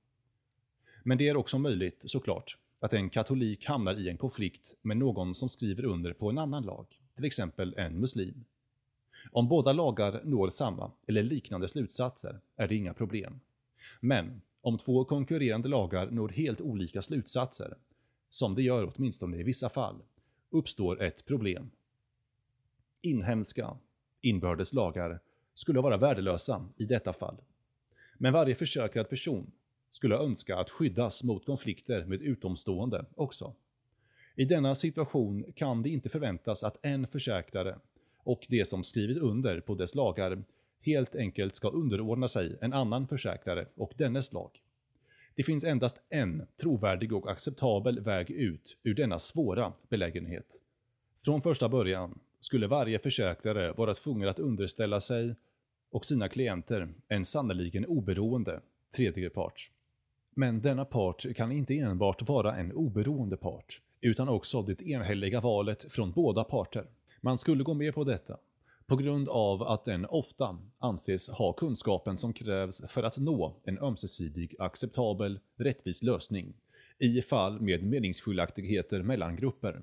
Men 1.02 1.18
det 1.18 1.28
är 1.28 1.36
också 1.36 1.58
möjligt, 1.58 2.02
såklart, 2.04 2.58
att 2.80 2.92
en 2.92 3.10
katolik 3.10 3.66
hamnar 3.66 4.00
i 4.00 4.08
en 4.08 4.16
konflikt 4.16 4.76
med 4.82 4.96
någon 4.96 5.34
som 5.34 5.48
skriver 5.48 5.84
under 5.84 6.12
på 6.12 6.30
en 6.30 6.38
annan 6.38 6.62
lag, 6.62 6.86
till 7.16 7.24
exempel 7.24 7.74
en 7.76 8.00
muslim. 8.00 8.44
Om 9.32 9.48
båda 9.48 9.72
lagar 9.72 10.20
når 10.24 10.50
samma 10.50 10.90
eller 11.06 11.22
liknande 11.22 11.68
slutsatser 11.68 12.40
är 12.56 12.68
det 12.68 12.76
inga 12.76 12.94
problem. 12.94 13.40
Men 14.00 14.40
om 14.60 14.78
två 14.78 15.04
konkurrerande 15.04 15.68
lagar 15.68 16.10
når 16.10 16.28
helt 16.28 16.60
olika 16.60 17.02
slutsatser, 17.02 17.76
som 18.28 18.54
det 18.54 18.62
gör 18.62 18.92
åtminstone 18.94 19.36
i 19.36 19.42
vissa 19.42 19.68
fall, 19.68 19.96
uppstår 20.50 21.02
ett 21.02 21.26
problem. 21.26 21.70
Inhemska, 23.04 23.76
inbördes 24.20 24.72
lagar 24.72 25.20
skulle 25.54 25.80
vara 25.80 25.96
värdelösa 25.96 26.68
i 26.76 26.84
detta 26.84 27.12
fall. 27.12 27.36
Men 28.18 28.32
varje 28.32 28.54
försäkrad 28.54 29.08
person 29.08 29.50
skulle 29.90 30.16
önska 30.16 30.56
att 30.56 30.70
skyddas 30.70 31.22
mot 31.22 31.46
konflikter 31.46 32.04
med 32.04 32.22
utomstående 32.22 33.04
också. 33.14 33.54
I 34.34 34.44
denna 34.44 34.74
situation 34.74 35.52
kan 35.54 35.82
det 35.82 35.88
inte 35.88 36.08
förväntas 36.08 36.64
att 36.64 36.76
en 36.82 37.06
försäkrare 37.06 37.78
och 38.18 38.46
de 38.48 38.64
som 38.64 38.84
skrivit 38.84 39.18
under 39.18 39.60
på 39.60 39.74
dess 39.74 39.94
lagar 39.94 40.44
helt 40.80 41.16
enkelt 41.16 41.54
ska 41.54 41.68
underordna 41.68 42.28
sig 42.28 42.56
en 42.60 42.72
annan 42.72 43.08
försäkrare 43.08 43.66
och 43.74 43.92
dennes 43.96 44.32
lag. 44.32 44.50
Det 45.34 45.42
finns 45.42 45.64
endast 45.64 46.00
en 46.08 46.46
trovärdig 46.60 47.12
och 47.12 47.30
acceptabel 47.30 48.00
väg 48.00 48.30
ut 48.30 48.76
ur 48.82 48.94
denna 48.94 49.18
svåra 49.18 49.72
belägenhet. 49.88 50.62
Från 51.24 51.42
första 51.42 51.68
början 51.68 52.18
skulle 52.44 52.66
varje 52.66 52.98
försäkrare 52.98 53.72
vara 53.72 53.94
tvungen 53.94 54.28
att 54.28 54.38
underställa 54.38 55.00
sig 55.00 55.34
och 55.90 56.04
sina 56.04 56.28
klienter 56.28 56.88
en 57.08 57.24
sannoliken 57.24 57.86
oberoende 57.86 58.60
tredje 58.96 59.30
part. 59.30 59.70
Men 60.34 60.60
denna 60.60 60.84
part 60.84 61.36
kan 61.36 61.52
inte 61.52 61.78
enbart 61.78 62.28
vara 62.28 62.56
en 62.56 62.72
oberoende 62.72 63.36
part, 63.36 63.80
utan 64.00 64.28
också 64.28 64.62
det 64.62 64.82
enhälliga 64.82 65.40
valet 65.40 65.92
från 65.92 66.12
båda 66.12 66.44
parter. 66.44 66.86
Man 67.20 67.38
skulle 67.38 67.64
gå 67.64 67.74
med 67.74 67.94
på 67.94 68.04
detta, 68.04 68.38
på 68.86 68.96
grund 68.96 69.28
av 69.28 69.62
att 69.62 69.84
den 69.84 70.06
ofta 70.06 70.58
anses 70.78 71.28
ha 71.28 71.52
kunskapen 71.52 72.18
som 72.18 72.32
krävs 72.32 72.92
för 72.92 73.02
att 73.02 73.18
nå 73.18 73.56
en 73.64 73.78
ömsesidig, 73.78 74.54
acceptabel, 74.58 75.40
rättvis 75.56 76.02
lösning 76.02 76.54
i 76.98 77.22
fall 77.22 77.60
med 77.60 77.82
meningsskiljaktigheter 77.82 79.02
mellan 79.02 79.36
grupper. 79.36 79.82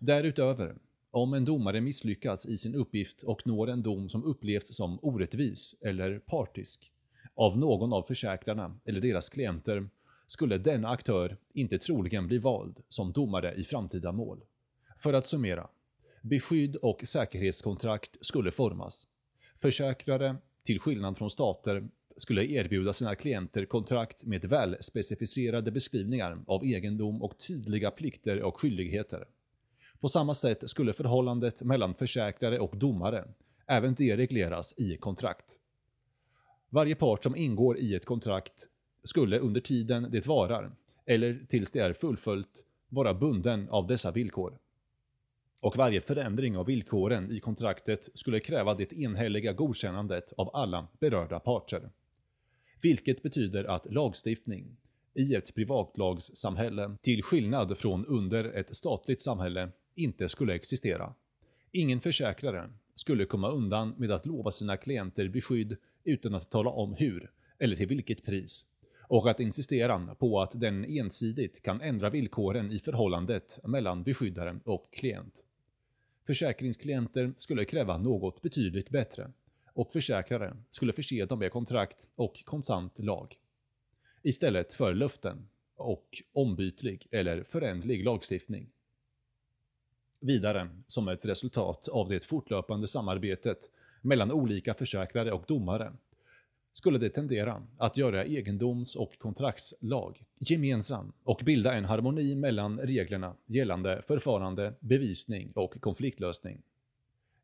Därutöver, 0.00 0.74
om 1.12 1.34
en 1.34 1.44
domare 1.44 1.80
misslyckats 1.80 2.46
i 2.46 2.56
sin 2.56 2.74
uppgift 2.74 3.22
och 3.22 3.46
når 3.46 3.70
en 3.70 3.82
dom 3.82 4.08
som 4.08 4.24
upplevs 4.24 4.76
som 4.76 4.98
orättvis 5.02 5.74
eller 5.80 6.18
partisk 6.18 6.92
av 7.34 7.58
någon 7.58 7.92
av 7.92 8.02
försäkrarna 8.02 8.78
eller 8.84 9.00
deras 9.00 9.28
klienter 9.28 9.88
skulle 10.26 10.58
denna 10.58 10.88
aktör 10.88 11.36
inte 11.54 11.78
troligen 11.78 12.26
bli 12.26 12.38
vald 12.38 12.82
som 12.88 13.12
domare 13.12 13.54
i 13.54 13.64
framtida 13.64 14.12
mål. 14.12 14.40
För 14.98 15.12
att 15.12 15.26
summera. 15.26 15.68
Beskydd 16.22 16.76
och 16.76 17.02
säkerhetskontrakt 17.04 18.16
skulle 18.20 18.50
formas. 18.50 19.08
Försäkrare, 19.60 20.36
till 20.64 20.80
skillnad 20.80 21.18
från 21.18 21.30
stater, 21.30 21.88
skulle 22.16 22.44
erbjuda 22.44 22.92
sina 22.92 23.14
klienter 23.14 23.64
kontrakt 23.64 24.24
med 24.24 24.44
väl 24.44 24.76
specificerade 24.80 25.70
beskrivningar 25.70 26.44
av 26.46 26.64
egendom 26.64 27.22
och 27.22 27.38
tydliga 27.38 27.90
plikter 27.90 28.42
och 28.42 28.60
skyldigheter. 28.60 29.26
På 30.02 30.08
samma 30.08 30.34
sätt 30.34 30.70
skulle 30.70 30.92
förhållandet 30.92 31.62
mellan 31.62 31.94
försäkrare 31.94 32.58
och 32.58 32.76
domare 32.76 33.24
även 33.66 33.94
det 33.94 34.16
regleras 34.16 34.74
i 34.78 34.96
kontrakt. 34.96 35.60
Varje 36.68 36.94
part 36.94 37.22
som 37.22 37.36
ingår 37.36 37.78
i 37.78 37.94
ett 37.94 38.06
kontrakt 38.06 38.68
skulle 39.02 39.38
under 39.38 39.60
tiden 39.60 40.08
det 40.10 40.26
varar, 40.26 40.72
eller 41.06 41.46
tills 41.48 41.70
det 41.70 41.78
är 41.78 41.92
fullföljt, 41.92 42.64
vara 42.88 43.14
bunden 43.14 43.68
av 43.68 43.86
dessa 43.86 44.10
villkor. 44.10 44.58
Och 45.60 45.76
varje 45.76 46.00
förändring 46.00 46.56
av 46.56 46.66
villkoren 46.66 47.32
i 47.32 47.40
kontraktet 47.40 48.08
skulle 48.14 48.40
kräva 48.40 48.74
det 48.74 48.92
enhälliga 48.92 49.52
godkännandet 49.52 50.32
av 50.32 50.56
alla 50.56 50.88
berörda 51.00 51.40
parter. 51.40 51.90
Vilket 52.80 53.22
betyder 53.22 53.64
att 53.64 53.92
lagstiftning, 53.92 54.76
i 55.14 55.34
ett 55.34 55.54
privatlagssamhälle, 55.54 56.96
till 57.02 57.22
skillnad 57.22 57.78
från 57.78 58.06
under 58.06 58.44
ett 58.44 58.76
statligt 58.76 59.22
samhälle, 59.22 59.70
inte 59.94 60.28
skulle 60.28 60.54
existera. 60.54 61.14
Ingen 61.72 62.00
försäkrare 62.00 62.70
skulle 62.94 63.24
komma 63.24 63.50
undan 63.50 63.94
med 63.98 64.10
att 64.10 64.26
lova 64.26 64.50
sina 64.50 64.76
klienter 64.76 65.28
beskydd 65.28 65.76
utan 66.04 66.34
att 66.34 66.50
tala 66.50 66.70
om 66.70 66.94
hur, 66.94 67.30
eller 67.58 67.76
till 67.76 67.88
vilket 67.88 68.24
pris, 68.24 68.66
och 69.00 69.30
att 69.30 69.40
insistera 69.40 70.14
på 70.14 70.40
att 70.40 70.60
den 70.60 70.84
ensidigt 70.84 71.62
kan 71.62 71.80
ändra 71.80 72.10
villkoren 72.10 72.72
i 72.72 72.78
förhållandet 72.78 73.58
mellan 73.64 74.02
beskyddaren 74.02 74.60
och 74.64 74.92
klient. 74.92 75.46
Försäkringsklienter 76.26 77.32
skulle 77.36 77.64
kräva 77.64 77.98
något 77.98 78.42
betydligt 78.42 78.90
bättre, 78.90 79.32
och 79.74 79.92
försäkrare 79.92 80.56
skulle 80.70 80.92
förse 80.92 81.24
dem 81.24 81.38
med 81.38 81.52
kontrakt 81.52 82.08
och 82.14 82.44
konstant 82.44 82.98
lag. 82.98 83.36
Istället 84.22 84.72
för 84.72 84.94
löften 84.94 85.48
och 85.74 86.22
ombytlig 86.32 87.06
eller 87.10 87.44
förändlig 87.44 88.04
lagstiftning. 88.04 88.70
Vidare, 90.24 90.68
som 90.86 91.08
ett 91.08 91.24
resultat 91.24 91.88
av 91.88 92.08
det 92.08 92.26
fortlöpande 92.26 92.86
samarbetet 92.86 93.58
mellan 94.02 94.32
olika 94.32 94.74
försäkrare 94.74 95.32
och 95.32 95.44
domare, 95.46 95.92
skulle 96.72 96.98
det 96.98 97.10
tendera 97.10 97.62
att 97.78 97.96
göra 97.96 98.24
egendoms 98.24 98.96
och 98.96 99.18
kontraktslag 99.18 100.24
gemensam 100.38 101.12
och 101.24 101.40
bilda 101.44 101.74
en 101.74 101.84
harmoni 101.84 102.34
mellan 102.34 102.80
reglerna 102.80 103.34
gällande 103.46 104.02
förfarande, 104.06 104.74
bevisning 104.80 105.52
och 105.54 105.80
konfliktlösning. 105.80 106.62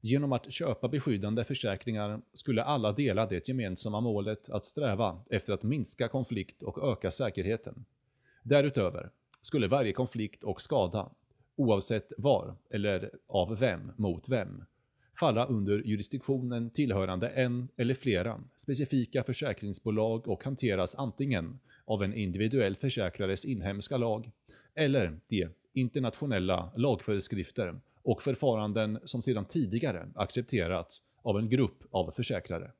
Genom 0.00 0.32
att 0.32 0.52
köpa 0.52 0.88
beskyddande 0.88 1.44
försäkringar 1.44 2.20
skulle 2.32 2.62
alla 2.62 2.92
dela 2.92 3.26
det 3.26 3.48
gemensamma 3.48 4.00
målet 4.00 4.50
att 4.50 4.64
sträva 4.64 5.20
efter 5.30 5.52
att 5.52 5.62
minska 5.62 6.08
konflikt 6.08 6.62
och 6.62 6.92
öka 6.92 7.10
säkerheten. 7.10 7.84
Därutöver 8.42 9.10
skulle 9.42 9.68
varje 9.68 9.92
konflikt 9.92 10.44
och 10.44 10.62
skada, 10.62 11.10
oavsett 11.58 12.12
var 12.18 12.54
eller 12.70 13.10
av 13.26 13.58
vem 13.58 13.92
mot 13.96 14.28
vem, 14.28 14.64
falla 15.20 15.46
under 15.46 15.82
jurisdiktionen 15.84 16.70
tillhörande 16.70 17.28
en 17.28 17.68
eller 17.76 17.94
flera 17.94 18.40
specifika 18.56 19.24
försäkringsbolag 19.24 20.28
och 20.28 20.44
hanteras 20.44 20.94
antingen 20.94 21.58
av 21.84 22.02
en 22.02 22.14
individuell 22.14 22.76
försäkrares 22.76 23.44
inhemska 23.44 23.96
lag 23.96 24.30
eller 24.74 25.20
de 25.28 25.48
internationella 25.72 26.72
lagföreskrifter 26.76 27.80
och 28.02 28.22
förfaranden 28.22 28.98
som 29.04 29.22
sedan 29.22 29.44
tidigare 29.44 30.08
accepterats 30.14 31.02
av 31.22 31.38
en 31.38 31.48
grupp 31.48 31.82
av 31.90 32.10
försäkrare. 32.10 32.72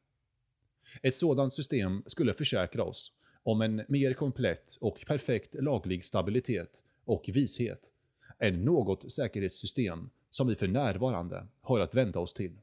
Ett 1.03 1.17
sådant 1.17 1.55
system 1.55 2.03
skulle 2.07 2.35
försäkra 2.35 2.85
oss 2.85 3.13
om 3.43 3.61
en 3.61 3.85
mer 3.89 4.13
komplett 4.13 4.79
och 4.81 5.05
perfekt 5.07 5.55
laglig 5.55 6.05
stabilitet 6.05 6.85
och 7.05 7.25
vishet 7.33 7.93
än 8.39 8.65
något 8.65 9.13
säkerhetssystem 9.13 10.11
som 10.31 10.47
vi 10.47 10.57
för 10.57 10.69
närvarande 10.69 11.47
har 11.61 11.81
att 11.81 11.95
vända 11.95 12.21
oss 12.21 12.35
till. 12.35 12.59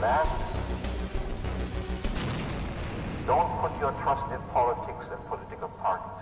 Last, 0.00 0.54
don't 3.26 3.50
put 3.60 3.72
your 3.80 3.92
trust 4.02 4.32
in 4.32 4.40
politics 4.52 5.06
and 5.10 5.26
political 5.28 5.68
parties. 5.82 6.17